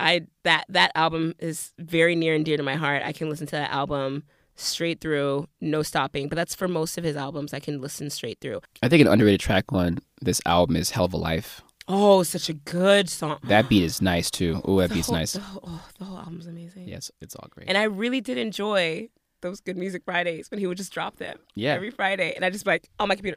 [0.00, 3.04] I that that album is very near and dear to my heart.
[3.04, 4.24] I can listen to that album
[4.56, 6.28] straight through, no stopping.
[6.28, 7.52] But that's for most of his albums.
[7.54, 8.60] I can listen straight through.
[8.82, 12.48] I think an underrated track on this album is "Hell of a Life." Oh, such
[12.48, 13.38] a good song.
[13.44, 14.62] That beat is nice too.
[14.64, 15.32] Oh, that The beat's whole- nice.
[15.32, 16.88] The whole, oh, the whole album's amazing.
[16.88, 17.68] Yes, it's all great.
[17.68, 19.10] And I really did enjoy
[19.42, 21.38] those Good Music Fridays when he would just drop them.
[21.54, 21.74] Yeah.
[21.74, 22.32] Every Friday.
[22.34, 23.36] And I just like on my computer.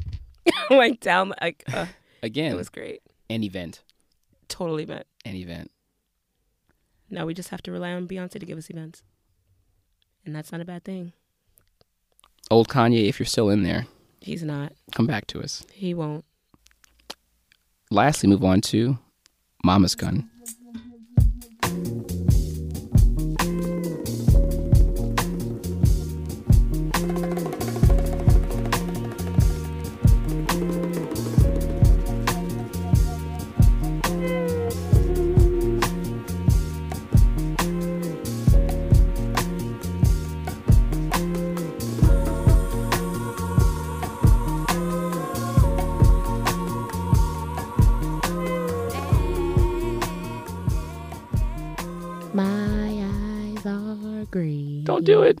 [0.70, 1.86] like down like uh,
[2.22, 3.00] Again, it was great.
[3.30, 3.82] an event,
[4.48, 5.06] Totally meant.
[5.24, 5.70] an event.
[7.10, 9.02] Now we just have to rely on Beyonce to give us events.
[10.28, 11.14] And that's not a bad thing.
[12.50, 13.86] Old Kanye, if you're still in there,
[14.20, 14.74] He's not.
[14.94, 15.64] come back to us.
[15.72, 16.22] He won't.
[17.90, 18.98] Lastly, move on to
[19.64, 20.28] Mama's Gun.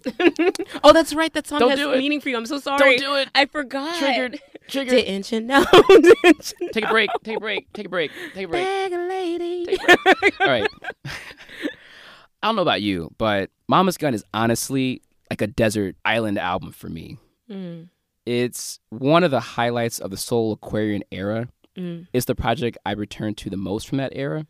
[0.02, 0.68] Don't do it.
[0.84, 1.32] Oh, that's right.
[1.32, 1.98] That song Don't has do it.
[1.98, 2.36] meaning for you.
[2.36, 2.78] I'm so sorry.
[2.78, 3.28] Don't do it.
[3.34, 3.98] I forgot.
[3.98, 4.40] Triggered.
[4.68, 4.90] Triggered.
[5.04, 5.64] Didn't you know?
[5.88, 7.10] Didn't you Take a break.
[7.24, 7.72] Take a break.
[7.72, 8.10] Take a break.
[8.34, 8.64] Take a break.
[8.64, 9.76] Bag lady.
[10.40, 10.68] All right.
[12.42, 16.70] I don't know about you, but Mama's Gun is honestly like a desert island album
[16.72, 17.18] for me.
[17.50, 17.88] Mm,
[18.26, 21.48] It's one of the highlights of the Soulquarian era.
[21.76, 22.06] mm.
[22.12, 24.46] It's the project I return to the most from that era.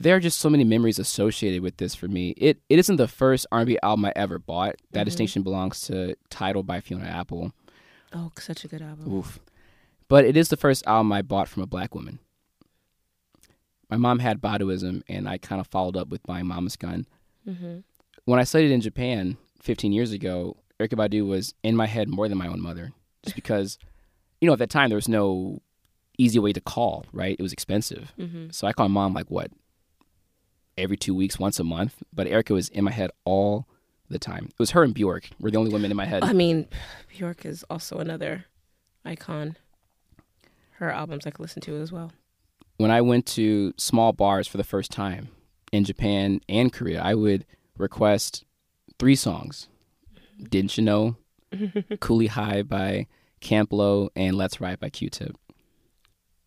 [0.00, 2.30] There are just so many memories associated with this for me.
[2.30, 4.76] It it isn't the first R&B album I ever bought.
[4.92, 7.52] That distinction belongs to Tidal by Fiona Apple.
[8.14, 9.12] Oh, such a good album.
[9.12, 9.38] Oof.
[10.08, 12.18] But it is the first album I bought from a black woman.
[13.90, 17.06] My mom had Baduism, and I kind of followed up with buying Mama's Gun.
[17.46, 17.80] Mm-hmm.
[18.24, 22.28] When I studied in Japan 15 years ago, Erykah Badu was in my head more
[22.28, 22.92] than my own mother.
[23.22, 23.78] Just because,
[24.40, 25.60] you know, at that time there was no
[26.18, 27.36] easy way to call, right?
[27.38, 28.12] It was expensive.
[28.18, 28.46] Mm-hmm.
[28.50, 29.50] So I called mom like what?
[30.80, 32.02] Every two weeks, once a month.
[32.12, 33.66] But Erykah was in my head all
[34.08, 34.46] the time.
[34.46, 36.24] It was her and Bjork were the only women in my head.
[36.24, 36.66] I mean,
[37.08, 38.46] Bjork is also another
[39.04, 39.56] icon.
[40.72, 42.12] Her albums I could listen to as well.
[42.78, 45.28] when I went to small bars for the first time
[45.70, 47.44] in Japan and Korea, I would
[47.76, 48.44] request
[48.98, 49.68] three songs.
[50.42, 51.16] Didn't you know?
[52.00, 53.06] Cooley High by
[53.40, 55.36] Camp Lo and Let's Ride by Q-Tip.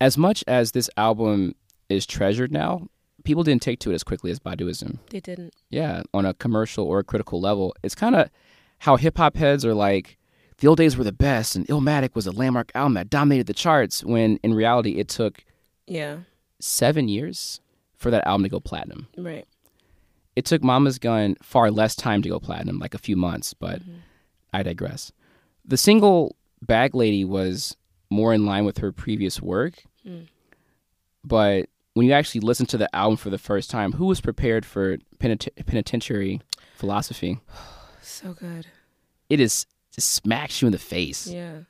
[0.00, 1.54] As much as this album
[1.88, 2.88] is treasured now,
[3.24, 4.98] people didn't take to it as quickly as Baduism.
[5.10, 5.54] They didn't.
[5.70, 7.74] Yeah, on a commercial or a critical level.
[7.82, 8.30] It's kind of
[8.80, 10.18] how hip hop heads are like,
[10.58, 13.54] the old days were the best and Illmatic was a landmark album that dominated the
[13.54, 15.44] charts, when in reality it took
[15.86, 16.18] Yeah.
[16.60, 17.60] seven years
[17.96, 19.08] for that album to go platinum.
[19.16, 19.46] Right.
[20.36, 23.80] It took Mama's Gun far less time to go platinum, like a few months, but
[24.52, 25.12] I digress.
[25.64, 27.76] The single Bag Lady was
[28.10, 30.26] more in line with her previous work, Mm.
[31.24, 34.64] but when you actually listen to the album for the first time, who was prepared
[34.66, 36.40] for penit- penitentiary
[36.76, 37.38] philosophy?
[38.06, 38.66] So good.
[39.30, 41.26] It is just smacks you in the face.
[41.26, 41.60] Yeah.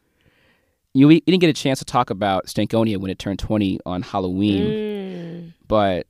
[0.93, 4.03] You we didn't get a chance to talk about Stankonia when it turned 20 on
[4.03, 5.53] Halloween, Mm.
[5.69, 6.07] but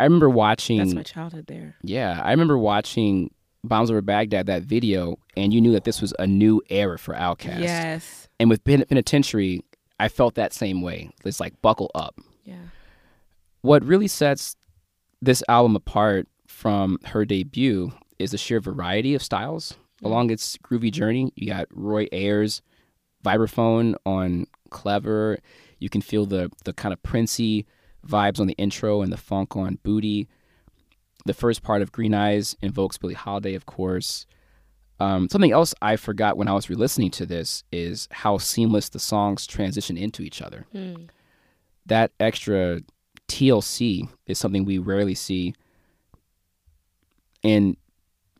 [0.00, 1.76] I remember watching That's my childhood there.
[1.82, 3.30] Yeah, I remember watching
[3.62, 7.14] Bombs Over Baghdad, that video, and you knew that this was a new era for
[7.14, 7.60] Outkast.
[7.60, 8.28] Yes.
[8.40, 9.62] And with Penitentiary,
[10.00, 11.10] I felt that same way.
[11.24, 12.18] It's like buckle up.
[12.44, 12.56] Yeah.
[13.62, 14.56] What really sets
[15.20, 20.90] this album apart from her debut is the sheer variety of styles along its groovy
[20.90, 21.32] journey.
[21.36, 22.62] You got Roy Ayers,
[23.24, 25.38] vibraphone on Clever.
[25.78, 27.66] You can feel the the kind of princey
[28.06, 30.28] vibes on the intro and the funk on Booty.
[31.26, 34.26] The first part of Green Eyes invokes Billie Holiday, of course.
[35.00, 38.98] Um, something else I forgot when I was re-listening to this is how seamless the
[38.98, 40.66] songs transition into each other.
[40.74, 41.08] Mm.
[41.86, 42.80] That extra
[43.30, 45.54] TLC is something we rarely see
[47.42, 47.76] in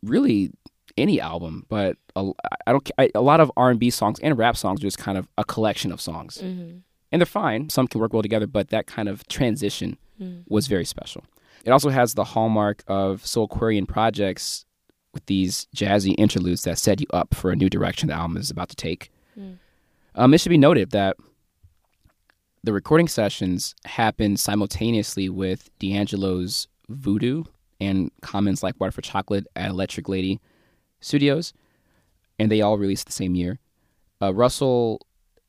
[0.03, 0.51] really
[0.97, 2.31] any album, but a,
[2.67, 2.91] I don't.
[2.97, 5.27] I, a lot of R and B songs and rap songs are just kind of
[5.37, 6.77] a collection of songs, Mm-hmm.
[7.11, 7.69] and they're fine.
[7.69, 10.43] Some can work well together, but that kind of transition Mm.
[10.47, 11.23] was very special.
[11.65, 14.65] It also has the hallmark of Soulquarian projects
[15.15, 18.51] with these jazzy interludes that set you up for a new direction the album is
[18.51, 19.09] about to take.
[19.39, 19.57] Mm.
[20.13, 21.17] Um, it should be noted that
[22.63, 27.43] the recording sessions happened simultaneously with D'Angelo's Voodoo
[27.79, 30.39] and Common's Like Water for Chocolate at Electric Lady
[30.99, 31.53] Studios,
[32.37, 33.57] and they all released the same year.
[34.21, 35.01] Uh, Russell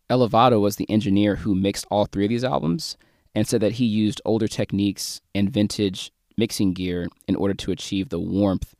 [0.09, 2.97] Elevado was the engineer who mixed all three of these albums
[3.35, 8.09] and said that he used older techniques and vintage mixing gear in order to achieve
[8.09, 8.75] the warmth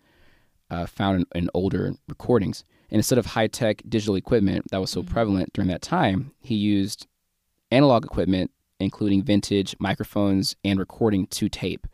[0.71, 2.65] uh, found in, in older recordings.
[2.91, 6.55] And instead of high tech digital equipment that was so prevalent during that time, he
[6.55, 7.07] used
[7.73, 8.51] analog equipment
[8.83, 11.87] including vintage microphones and recording to tape.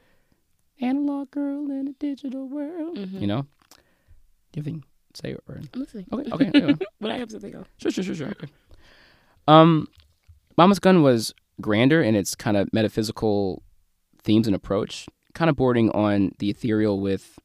[0.80, 2.96] Analog girl in a digital world.
[2.96, 3.18] Mm-hmm.
[3.18, 3.42] You know?
[3.42, 5.36] Do you have anything to say?
[5.46, 5.60] Or...
[5.74, 6.06] I'm listening.
[6.12, 6.50] Okay, okay.
[6.54, 6.74] anyway.
[7.00, 7.68] But I have something else.
[7.78, 8.28] Sure, sure, sure, sure.
[8.28, 8.48] Okay.
[9.46, 9.88] Um,
[10.56, 13.62] Mama's Gun was grander in its kind of metaphysical
[14.22, 17.38] themes and approach, kind of bordering on the ethereal with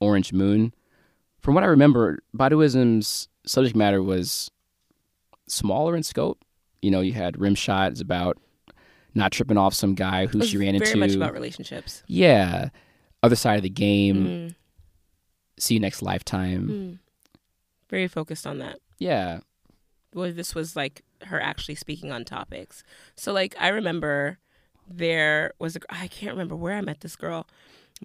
[0.00, 0.74] Orange Moon.
[1.40, 4.50] From what I remember, Baduism's subject matter was
[5.48, 6.44] smaller in scope.
[6.82, 8.36] You know, you had Rimshot is about
[9.14, 10.86] not tripping off some guy who she ran very into.
[10.88, 12.02] Very much about relationships.
[12.06, 12.68] yeah,
[13.22, 14.26] other side of the game.
[14.26, 14.54] Mm,
[15.58, 16.68] See you next lifetime.
[16.68, 16.98] mm.
[17.88, 18.78] Very focused on that.
[18.98, 19.40] Yeah,
[20.14, 22.82] well, this was like her actually speaking on topics.
[23.16, 24.38] So like I remember
[24.88, 27.46] there was a I can't remember where I met this girl,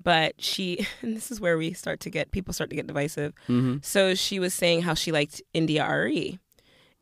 [0.03, 3.33] but she and this is where we start to get people start to get divisive.
[3.47, 6.39] hmm So she was saying how she liked India Arie,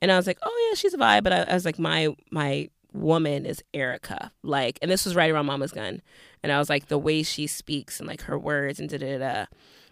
[0.06, 1.24] and I was like, oh yeah, she's a vibe.
[1.24, 4.30] But I, I was like, my my woman is Erykah.
[4.43, 6.03] Like, and this was right around Mama's Gun,
[6.43, 9.18] and I was like, the way she speaks and like her words and da da
[9.18, 9.45] da.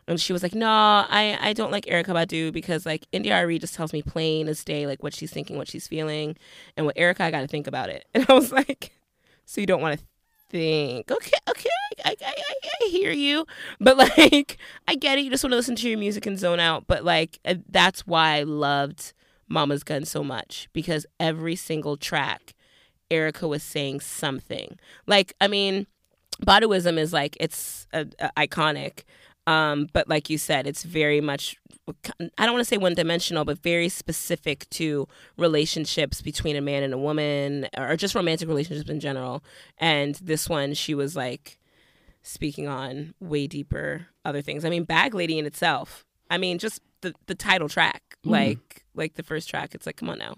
[0.08, 3.74] And she was like, "No, I, I don't like Erykah Badu because like Arie just
[3.74, 6.38] tells me plain as day like what she's thinking, what she's feeling,
[6.78, 8.92] and with Erykah I got to think about it." And I was like,
[9.46, 10.06] "So you don't want to
[10.50, 11.10] think?
[11.10, 11.70] Okay, okay,
[12.06, 12.54] I, I, I,
[12.84, 13.48] I hear you,
[13.80, 14.58] but like
[14.88, 15.24] I get it.
[15.24, 16.86] You just want to listen to your music and zone out.
[16.86, 19.14] But like that's why I loved
[19.48, 22.54] Mama's Gun so much because every single track,
[23.12, 24.78] Erykah was saying something.
[25.08, 25.88] Like I mean,
[26.46, 29.04] Baduism is like it's uh, uh, iconic.
[29.46, 31.58] Um, but like you said, it's very much,
[31.90, 36.84] I don't want to say one dimensional, but very specific to relationships between a man
[36.84, 39.44] and a woman or just romantic relationships in general.
[39.78, 41.60] And this one, she was like
[42.22, 44.64] speaking on way deeper other things.
[44.64, 49.14] I mean, Bag Lady in itself, I mean, just the, the title track, like, like
[49.14, 50.38] the first track, it's like, come on now.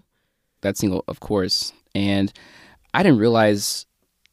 [0.60, 1.72] that single, of course.
[1.94, 2.30] And
[2.92, 3.86] I didn't realize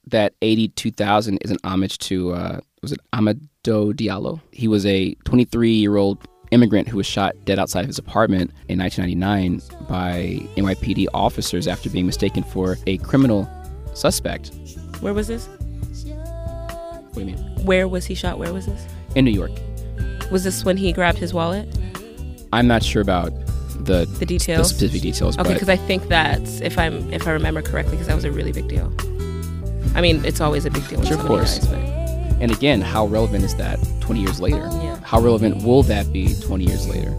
[0.07, 0.68] that A.D.
[0.76, 4.41] 2000 is an homage to, uh, was it Amadou Diallo?
[4.51, 6.18] He was a 23 year old
[6.51, 11.89] immigrant who was shot dead outside of his apartment in 1999 by NYPD officers after
[11.89, 13.49] being mistaken for a criminal
[13.93, 14.51] suspect.
[14.99, 15.47] Where was this?
[15.47, 17.38] What do you mean?
[17.64, 18.38] Where was he shot?
[18.38, 18.86] Where was this?
[19.16, 19.51] In New York.
[20.34, 21.68] Was this when he grabbed his wallet?
[22.52, 23.32] I'm not sure about
[23.86, 24.70] the, The the details?
[24.70, 28.16] specific details, Okay, because I think that's if I'm if I remember correctly, because that
[28.16, 28.92] was a really big deal.
[29.96, 31.00] I mean, it's always a big deal.
[31.00, 31.60] when Sure, of course.
[31.60, 34.68] dies, and again, how relevant is that 20 years later?
[34.82, 34.98] Yeah.
[35.04, 37.12] How relevant will that be 20 years later?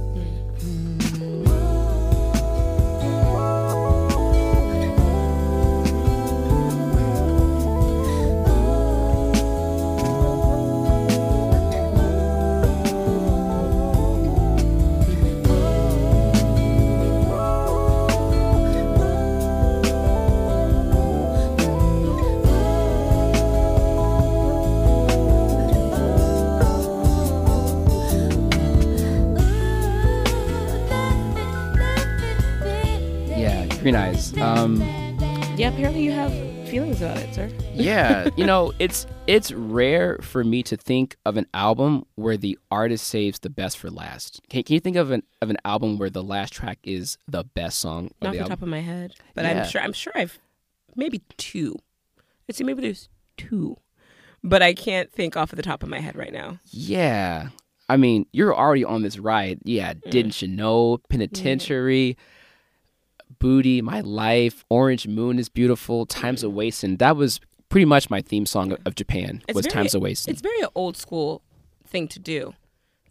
[37.95, 42.59] Yeah, you know, it's it's rare for me to think of an album where the
[42.71, 44.41] artist saves the best for last.
[44.51, 47.45] Can, can you think of an of an album where the last track is the
[47.45, 49.61] best song of Not off the the top of my head, but Yeah.
[49.63, 50.39] I'm sure I'm sure I've
[50.97, 51.77] maybe two.
[52.49, 53.77] Let's see, maybe there's two,
[54.43, 56.59] but I can't think off of the top of my head right now.
[56.71, 57.49] Yeah.
[57.89, 59.59] I mean, you're already on this ride.
[59.65, 60.11] Yeah, Mm.
[60.11, 60.99] didn't you know?
[61.11, 62.17] Penitentiary,
[63.39, 66.45] Booty, My Life, Orange Moon is beautiful, Times Mm.
[66.47, 66.97] of Wasting.
[66.97, 69.43] That was pretty much my theme song of, of Japan.
[69.49, 70.33] It's was very- Times of Wasting.
[70.33, 71.43] It's very old school
[71.87, 72.55] thing to do,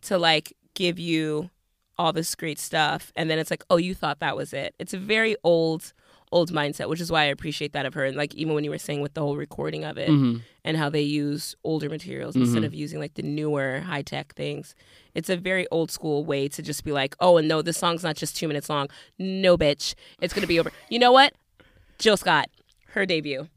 [0.03, 1.49] to like give you
[1.97, 4.73] all this great stuff, and then it's like, oh, you thought that was it.
[4.79, 5.93] It's a very old,
[6.31, 8.03] old mindset, which is why I appreciate that of her.
[8.05, 10.39] And like even when you were saying with the whole recording of it Mm-hmm.
[10.65, 14.73] and how they use older materials instead of using like the newer high tech things,
[15.13, 18.01] it's a very old school way to just be like, oh, and no, this song's
[18.03, 18.87] not just two minutes long.
[19.19, 20.71] No, bitch, it's gonna be over.
[20.89, 21.33] You know what?
[21.99, 22.49] Jill Scott,
[22.87, 23.47] her debut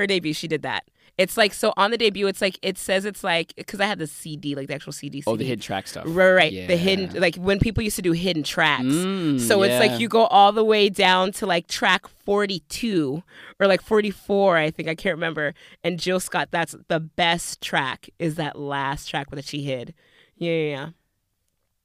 [0.00, 0.84] her debut she did that
[1.18, 3.98] it's like so on the debut it's like it says it's like because i had
[3.98, 6.04] the cd like the actual cd oh, the hidden track stuff.
[6.06, 6.66] right right Yeah.
[6.66, 10.08] the hidden like when people used to do hidden tracks Mm, so it's like you
[10.08, 13.22] go all the way down to like track 42
[13.58, 15.52] or like 44 i think i can't remember
[15.84, 19.92] and jill scott that's the best track is that last track that she hid
[20.36, 20.88] yeah yeah, yeah.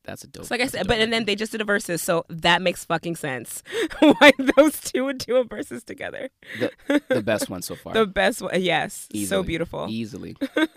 [0.05, 0.45] That's a dope.
[0.45, 2.85] So like I said, but and then they just did a versus, so that makes
[2.85, 3.63] fucking sense.
[3.99, 6.29] Why those two would do a versus together?
[6.59, 7.93] the, the best one so far.
[7.93, 9.87] The best one, yes, so beautiful.
[9.89, 10.37] Easily.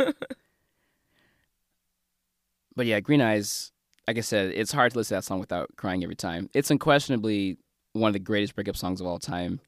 [2.74, 3.70] but yeah, Green Eyes,
[4.07, 6.49] like I said, it's hard to listen to that song without crying every time.
[6.55, 7.59] It's unquestionably
[7.93, 9.61] one of the greatest breakup songs of all time.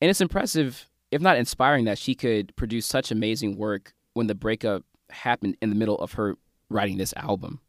[0.00, 4.34] And it's impressive, if not inspiring, that she could produce such amazing work when the
[4.34, 6.36] breakup happened in the middle of her
[6.70, 7.60] writing this album.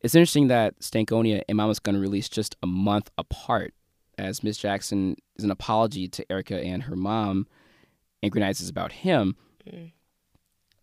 [0.00, 3.74] It's interesting that Stankonia and Mama's Gonna release just a month apart,
[4.16, 7.46] as Miss Jackson is an apology to Erykah and her mom,
[8.22, 9.36] and Green Eyes about him.
[9.68, 9.92] Mm.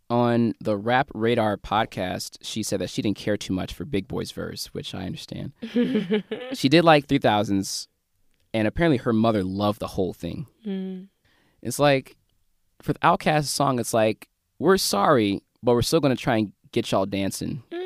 [0.08, 4.08] On the Rap Radar podcast, she said that she didn't care too much for Big
[4.08, 5.54] Boi's verse, which I understand.
[6.54, 7.88] she did like 3000s,
[8.54, 10.46] and apparently her mother loved the whole thing.
[10.66, 11.08] Mm.
[11.64, 12.18] It's like,
[12.84, 16.52] for the Outkast song, it's like, we're sorry, but we're still going to try and
[16.72, 17.64] get y'all dancing.
[17.72, 17.85] Mm.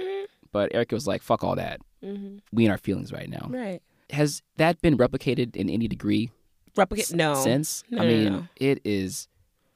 [0.52, 1.80] But Erykah was like, fuck all that.
[2.04, 2.38] Mm-hmm.
[2.52, 3.48] We in our feelings right now.
[3.50, 3.82] Right.
[4.12, 6.32] Has that been replicated in any degree
[6.76, 7.36] Replicate no.
[7.36, 7.84] since?
[7.90, 8.48] No, I mean, no.
[8.56, 9.28] it is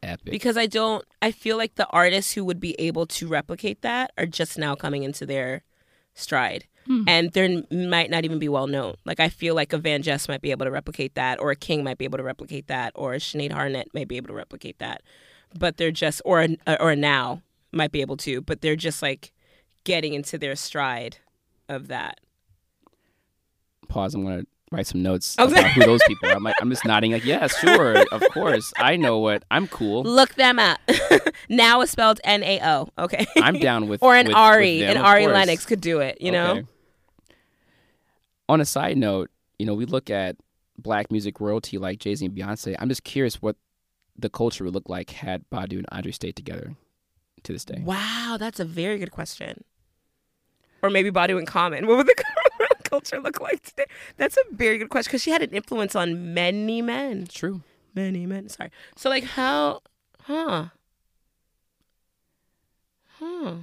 [0.01, 0.31] epic.
[0.31, 1.05] because I don't.
[1.21, 4.75] I feel like the artists who would be able to replicate that are just now
[4.75, 5.63] coming into their
[6.13, 7.03] stride, hmm.
[7.07, 8.95] and they are might not even be well known.
[9.05, 11.83] Like I feel like a VanJess might be able to replicate that, or a King
[11.83, 14.79] might be able to replicate that, or a Sinead Harnett might be able to replicate
[14.79, 15.01] that,
[15.57, 19.01] but they're just or a, or a Nao might be able to, but they're just
[19.01, 19.32] like
[19.83, 21.17] getting into their stride
[21.69, 22.19] of that.
[23.87, 24.15] Pause.
[24.15, 25.51] I'm going to write some notes Okay.
[25.59, 26.33] about who those people are.
[26.35, 28.73] I'm, like, I'm just nodding, like, yeah, sure, of course.
[28.77, 29.43] I know what.
[29.51, 30.03] I'm cool.
[30.03, 30.79] Look them up.
[31.49, 32.89] Nao is spelled N A O.
[32.97, 33.25] Okay.
[33.37, 35.33] I'm down with or an with- Ari, with them, of Ari course.
[35.33, 36.19] Lennox could do it.
[36.21, 36.51] You know.
[36.51, 36.63] Okay.
[38.49, 39.29] On a side note,
[39.59, 40.35] you know, we look at
[40.77, 42.75] black music royalty like Jay Z and Beyonce.
[42.79, 43.55] I'm just curious what
[44.17, 46.75] the culture would look like had Badu and Andre stayed together
[47.43, 47.81] to this day.
[47.83, 49.63] Wow, that's a very good question.
[50.83, 51.87] Or maybe Badu in Common.
[51.87, 52.23] What would the
[52.83, 53.85] culture look like today?
[54.17, 57.25] That's a very good question because she had an influence on many men.
[57.27, 57.61] True.
[57.95, 58.49] Many men.
[58.49, 58.69] Sorry.
[58.97, 59.81] So like how?
[60.23, 60.65] Huh.
[63.19, 63.53] Huh.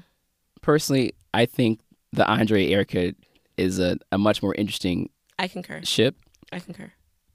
[0.63, 1.81] Personally, I think
[2.13, 3.15] the Andre Erykah
[3.57, 5.81] is a, a much more interesting I concur.
[5.85, 6.17] ship.
[6.53, 6.93] I concur.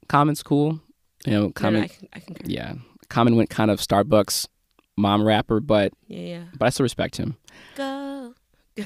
[0.08, 0.80] Common's cool.
[1.24, 1.82] You know, No, no, Common.
[1.84, 2.42] I, I concur.
[2.46, 2.74] yeah,
[3.08, 4.48] Common went kind of Starbucks
[4.96, 6.18] mom rapper, but Yeah.
[6.20, 6.44] Yeah.
[6.58, 7.36] but I still respect him.
[7.76, 8.34] Go.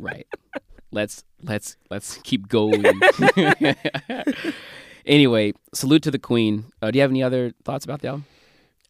[0.00, 0.26] Right.
[0.90, 2.84] let's let's let's keep going.
[5.06, 6.64] anyway, salute to the queen.
[6.82, 8.26] Uh, do you have any other thoughts about the album?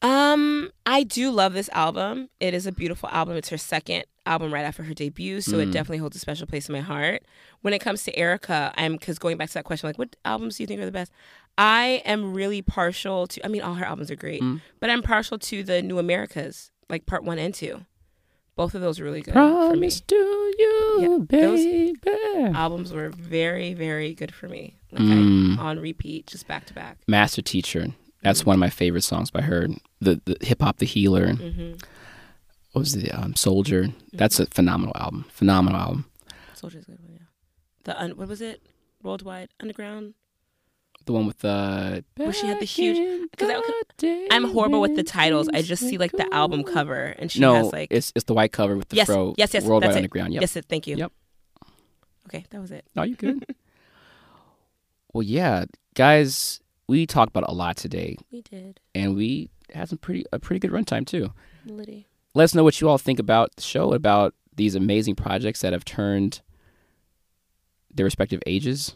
[0.03, 2.31] Um, I do love this album.
[2.41, 3.37] It is a beautiful album.
[3.37, 6.69] It's her second album right after her debut, so it definitely holds a special place
[6.69, 7.23] in my heart.
[7.61, 10.57] When it comes to Erykah, I'm because going back to that question, like, what albums
[10.57, 11.13] do you think are the best?
[11.59, 13.45] I am really partial to.
[13.45, 14.41] I mean, all her albums are great,
[14.79, 17.85] but I'm partial to the New Amerykahs, like part one and two.
[18.57, 19.51] Both of those are really good for me.
[19.69, 24.77] Promise to you, Yeah, those- Albums were very, very good for me.
[24.93, 25.59] Like Mm.
[25.59, 26.99] I, on repeat, just back to back.
[27.07, 27.89] Master Teacher.
[28.23, 29.69] That's one of my favorite songs by her.
[30.01, 31.29] The the hip hop, the healer.
[31.33, 31.73] Mm-hmm.
[32.73, 33.89] What was the um, Soldier?
[34.13, 35.25] That's a phenomenal album.
[35.31, 36.05] Phenomenal album.
[36.55, 37.27] Soldier's good one, yeah.
[37.85, 38.61] The un- what was it?
[39.03, 40.15] Worldwide Underground.
[41.07, 45.03] The one with the Where she had the huge- 'cause I- I'm horrible with the
[45.03, 45.49] titles.
[45.49, 48.35] I just see like the album cover, and she no, has like it's it's the
[48.35, 49.35] white cover with the yes, fro.
[49.37, 50.33] yes, yes, Worldwide that's Underground.
[50.33, 50.35] It.
[50.35, 50.41] Yep.
[50.43, 50.97] Yes, it, thank you.
[50.97, 51.13] Yep.
[52.29, 52.85] Okay, that was it.
[52.95, 53.45] No, you good.
[55.13, 59.99] well, yeah, guys, we talked about a lot today, We did, and we had some
[59.99, 61.33] pretty a pretty good runtime too.
[61.67, 62.07] Liddy.
[62.35, 65.73] Let us know what you all think about the show, about these amazing projects that
[65.73, 66.41] have turned
[67.93, 68.95] their respective ages.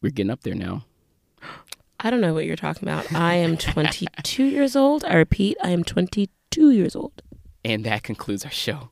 [0.00, 0.84] We're getting up there now.
[2.00, 3.12] I don't know what you're talking about.
[3.14, 5.04] I am 22 years old.
[5.04, 7.22] I repeat, I am 22 years old.
[7.64, 8.90] And that concludes our show.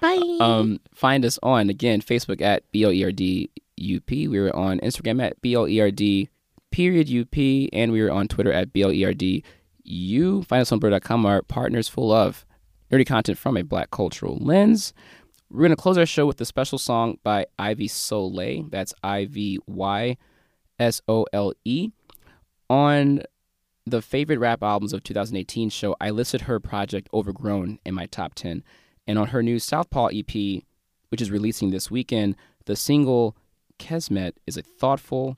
[0.00, 0.38] Bye.
[0.40, 4.28] Um, find us on again Facebook at B O E R D U P.
[4.28, 6.28] We were on Instagram at B L E R D
[6.70, 9.44] period U P, and we were on Twitter at B O E R D
[9.84, 10.42] U.
[10.44, 11.26] Find us on Bird.com.
[11.26, 12.46] Our partners full of
[12.90, 14.94] nerdy content from a black cultural lens.
[15.50, 18.64] We're gonna close our show with a special song by Ivy Sole.
[18.70, 20.16] That's I V Y
[20.78, 21.90] S O L E.
[22.70, 23.20] On
[23.84, 28.34] the favorite rap albums of 2018 show, I listed her project Overgrown in my top
[28.36, 28.62] 10.
[29.08, 30.62] And on her new Southpaw EP,
[31.08, 33.36] which is releasing this weekend, the single
[33.80, 35.36] Kesmet is a thoughtful,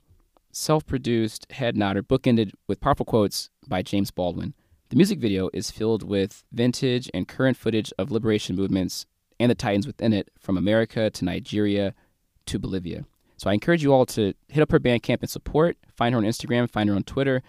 [0.50, 4.52] self produced head nodder bookended with powerful quotes by James Baldwin.
[4.90, 9.06] The music video is filled with vintage and current footage of liberation movements
[9.40, 11.94] and the titans within it, from America to Nigeria
[12.44, 13.06] to Bolivia.
[13.42, 15.76] So I encourage you all to hit up her Bandcamp and support.
[15.96, 17.42] Find her on Instagram, find her on Twitter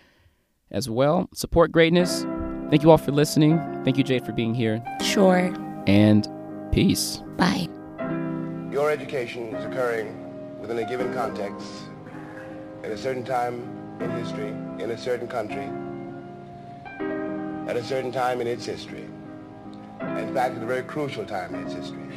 [0.71, 1.29] as well.
[1.35, 2.25] Support greatness.
[2.71, 3.59] Thank you all for listening.
[3.83, 4.83] Thank you, Jade, for being here.
[5.03, 5.53] Sure.
[5.85, 6.27] And
[6.71, 7.21] peace.
[7.37, 7.67] Bye.
[8.71, 11.67] Your education is occurring within a given context,
[12.83, 13.61] at a certain time
[14.01, 14.49] in history,
[14.83, 15.69] in a certain country,
[17.69, 19.05] at a certain time in its history.
[20.01, 22.09] In fact, at a very crucial time in its history.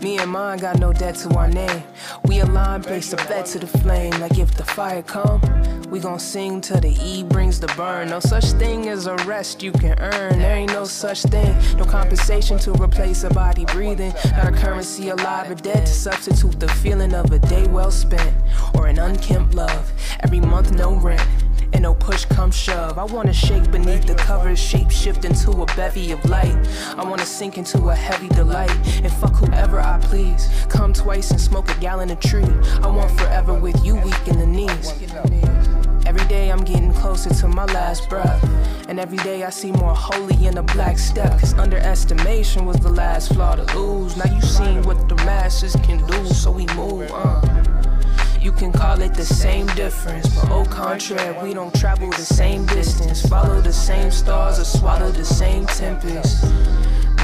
[0.00, 1.82] Me and mine got no debt to our name.
[2.24, 4.12] We align, place a bet to the flame.
[4.20, 5.40] Like if the fire come,
[5.90, 8.10] we gon' sing till the E brings the burn.
[8.10, 10.38] No such thing as a rest you can earn.
[10.38, 11.56] There ain't no such thing.
[11.76, 14.14] No compensation to replace a body breathing.
[14.36, 18.34] Not a currency alive or dead to substitute the feeling of a day well spent
[18.74, 19.92] or an unkempt love.
[20.20, 21.26] Every month, no rent.
[21.72, 22.98] And no push come shove.
[22.98, 26.56] I wanna shake beneath the covers, shape shift into a bevy of light.
[26.96, 28.70] I wanna sink into a heavy delight
[29.02, 30.48] and fuck whoever I please.
[30.68, 32.52] Come twice and smoke a gallon of tree.
[32.82, 34.92] I want forever with you, weak in the knees.
[36.06, 38.42] Every day I'm getting closer to my last breath.
[38.88, 41.38] And every day I see more holy in a black step.
[41.38, 44.16] Cause underestimation was the last flaw to lose.
[44.16, 47.87] Now you seen what the masses can do, so we move on.
[48.40, 52.64] You can call it the same difference, but au contraire, we don't travel the same
[52.66, 56.44] distance, follow the same stars, or swallow the same tempest.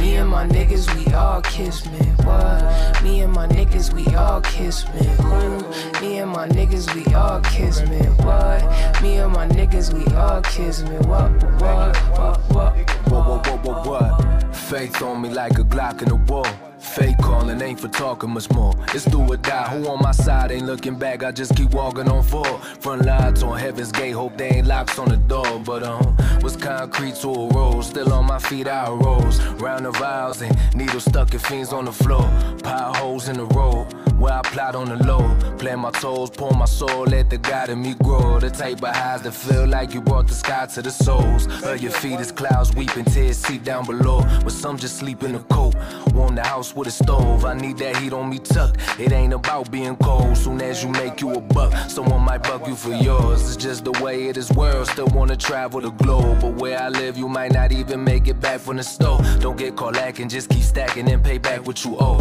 [0.01, 1.99] Me and my niggas, we all kiss me.
[2.25, 3.03] What?
[3.03, 5.07] Me and my niggas, we all kiss me.
[5.23, 5.61] Who?
[6.01, 7.99] Me and my niggas, we all kiss me.
[8.25, 9.03] What?
[9.03, 10.97] Me and my niggas, we all kiss me.
[11.07, 11.31] What?
[11.61, 11.97] What?
[12.19, 12.39] What?
[12.51, 12.75] What?
[13.09, 13.87] What, what, what, what, what?
[13.87, 14.57] what, what?
[14.57, 16.74] Faith on me like a Glock in the wall.
[16.95, 18.73] Fake calling ain't for talking much more.
[18.95, 19.69] It's do or die.
[19.71, 21.25] Who on my side ain't looking back?
[21.25, 22.63] I just keep walking on forward.
[22.79, 24.13] Front lines on heaven's gate.
[24.13, 25.59] Hope they ain't locks on the door.
[25.59, 27.83] But um, was concrete to a roll.
[27.83, 29.43] Still on my feet, I rose.
[29.61, 32.31] Round the vials and needles stuck in fiends on the floor.
[32.63, 33.93] Potholes in the road.
[34.17, 35.37] Where I plot on the low.
[35.59, 38.39] Plant my toes, pour my soul, let the God in me grow.
[38.39, 41.47] The type of highs that feel like you brought the sky to the soles.
[41.65, 44.21] Of your feet is clouds weeping, tears seep down below.
[44.45, 45.75] But some just sleep in the coat.
[46.15, 47.45] Want the house with a stove.
[47.45, 48.79] I need that heat on me tucked.
[48.99, 50.37] It ain't about being cold.
[50.37, 53.43] Soon as you make you a buck, someone might buck you for yours.
[53.43, 54.89] It's just the way it is world.
[54.89, 56.41] Still wanna travel the globe.
[56.41, 59.21] But where I live, you might not even make it back from the store.
[59.41, 62.21] Don't get caught lacking, just keep stacking and pay back what you owe.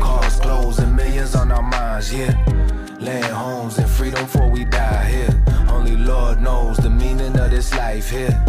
[0.00, 2.34] Cars, clothes, and millions on our minds, yeah.
[3.00, 5.22] Land homes and freedom before we die here.
[5.28, 5.41] Only
[6.04, 8.42] Lord knows the meaning of this life here.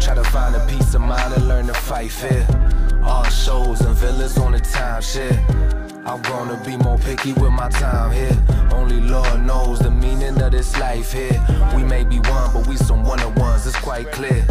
[0.00, 2.46] Try to find a peace of mind and learn to fight fair.
[3.02, 5.38] All shows and villas on the timeshare.
[6.06, 8.36] I'm gonna be more picky with my time here.
[8.72, 11.40] Only Lord knows the meaning of this life here.
[11.76, 14.44] We may be one, but we some one of ones, it's quite clear.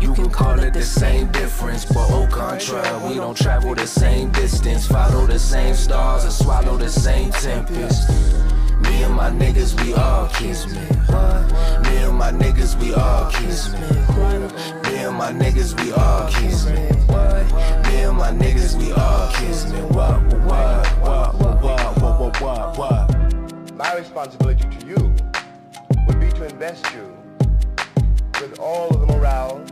[0.00, 4.30] You can call it the same difference, but au contraire, we don't travel the same
[4.32, 8.10] distance, follow the same stars, and swallow the same tempest.
[8.80, 10.28] Me and my niggas, we all.
[11.82, 13.30] Me and my niggas, we all.
[14.82, 16.30] Me and my niggas, we all.
[17.84, 19.24] Me and my niggas, we all
[23.76, 25.14] My responsibility to you
[26.06, 27.16] would be to invest you
[28.40, 29.64] with all of the morale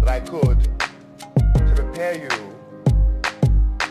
[0.00, 0.58] that I could
[1.54, 2.30] to prepare you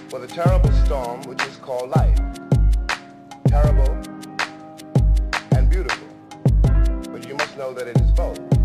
[0.10, 2.20] for the terrible storm which is called life.
[3.48, 3.98] Terrible,
[7.20, 8.59] but you must know that it is both.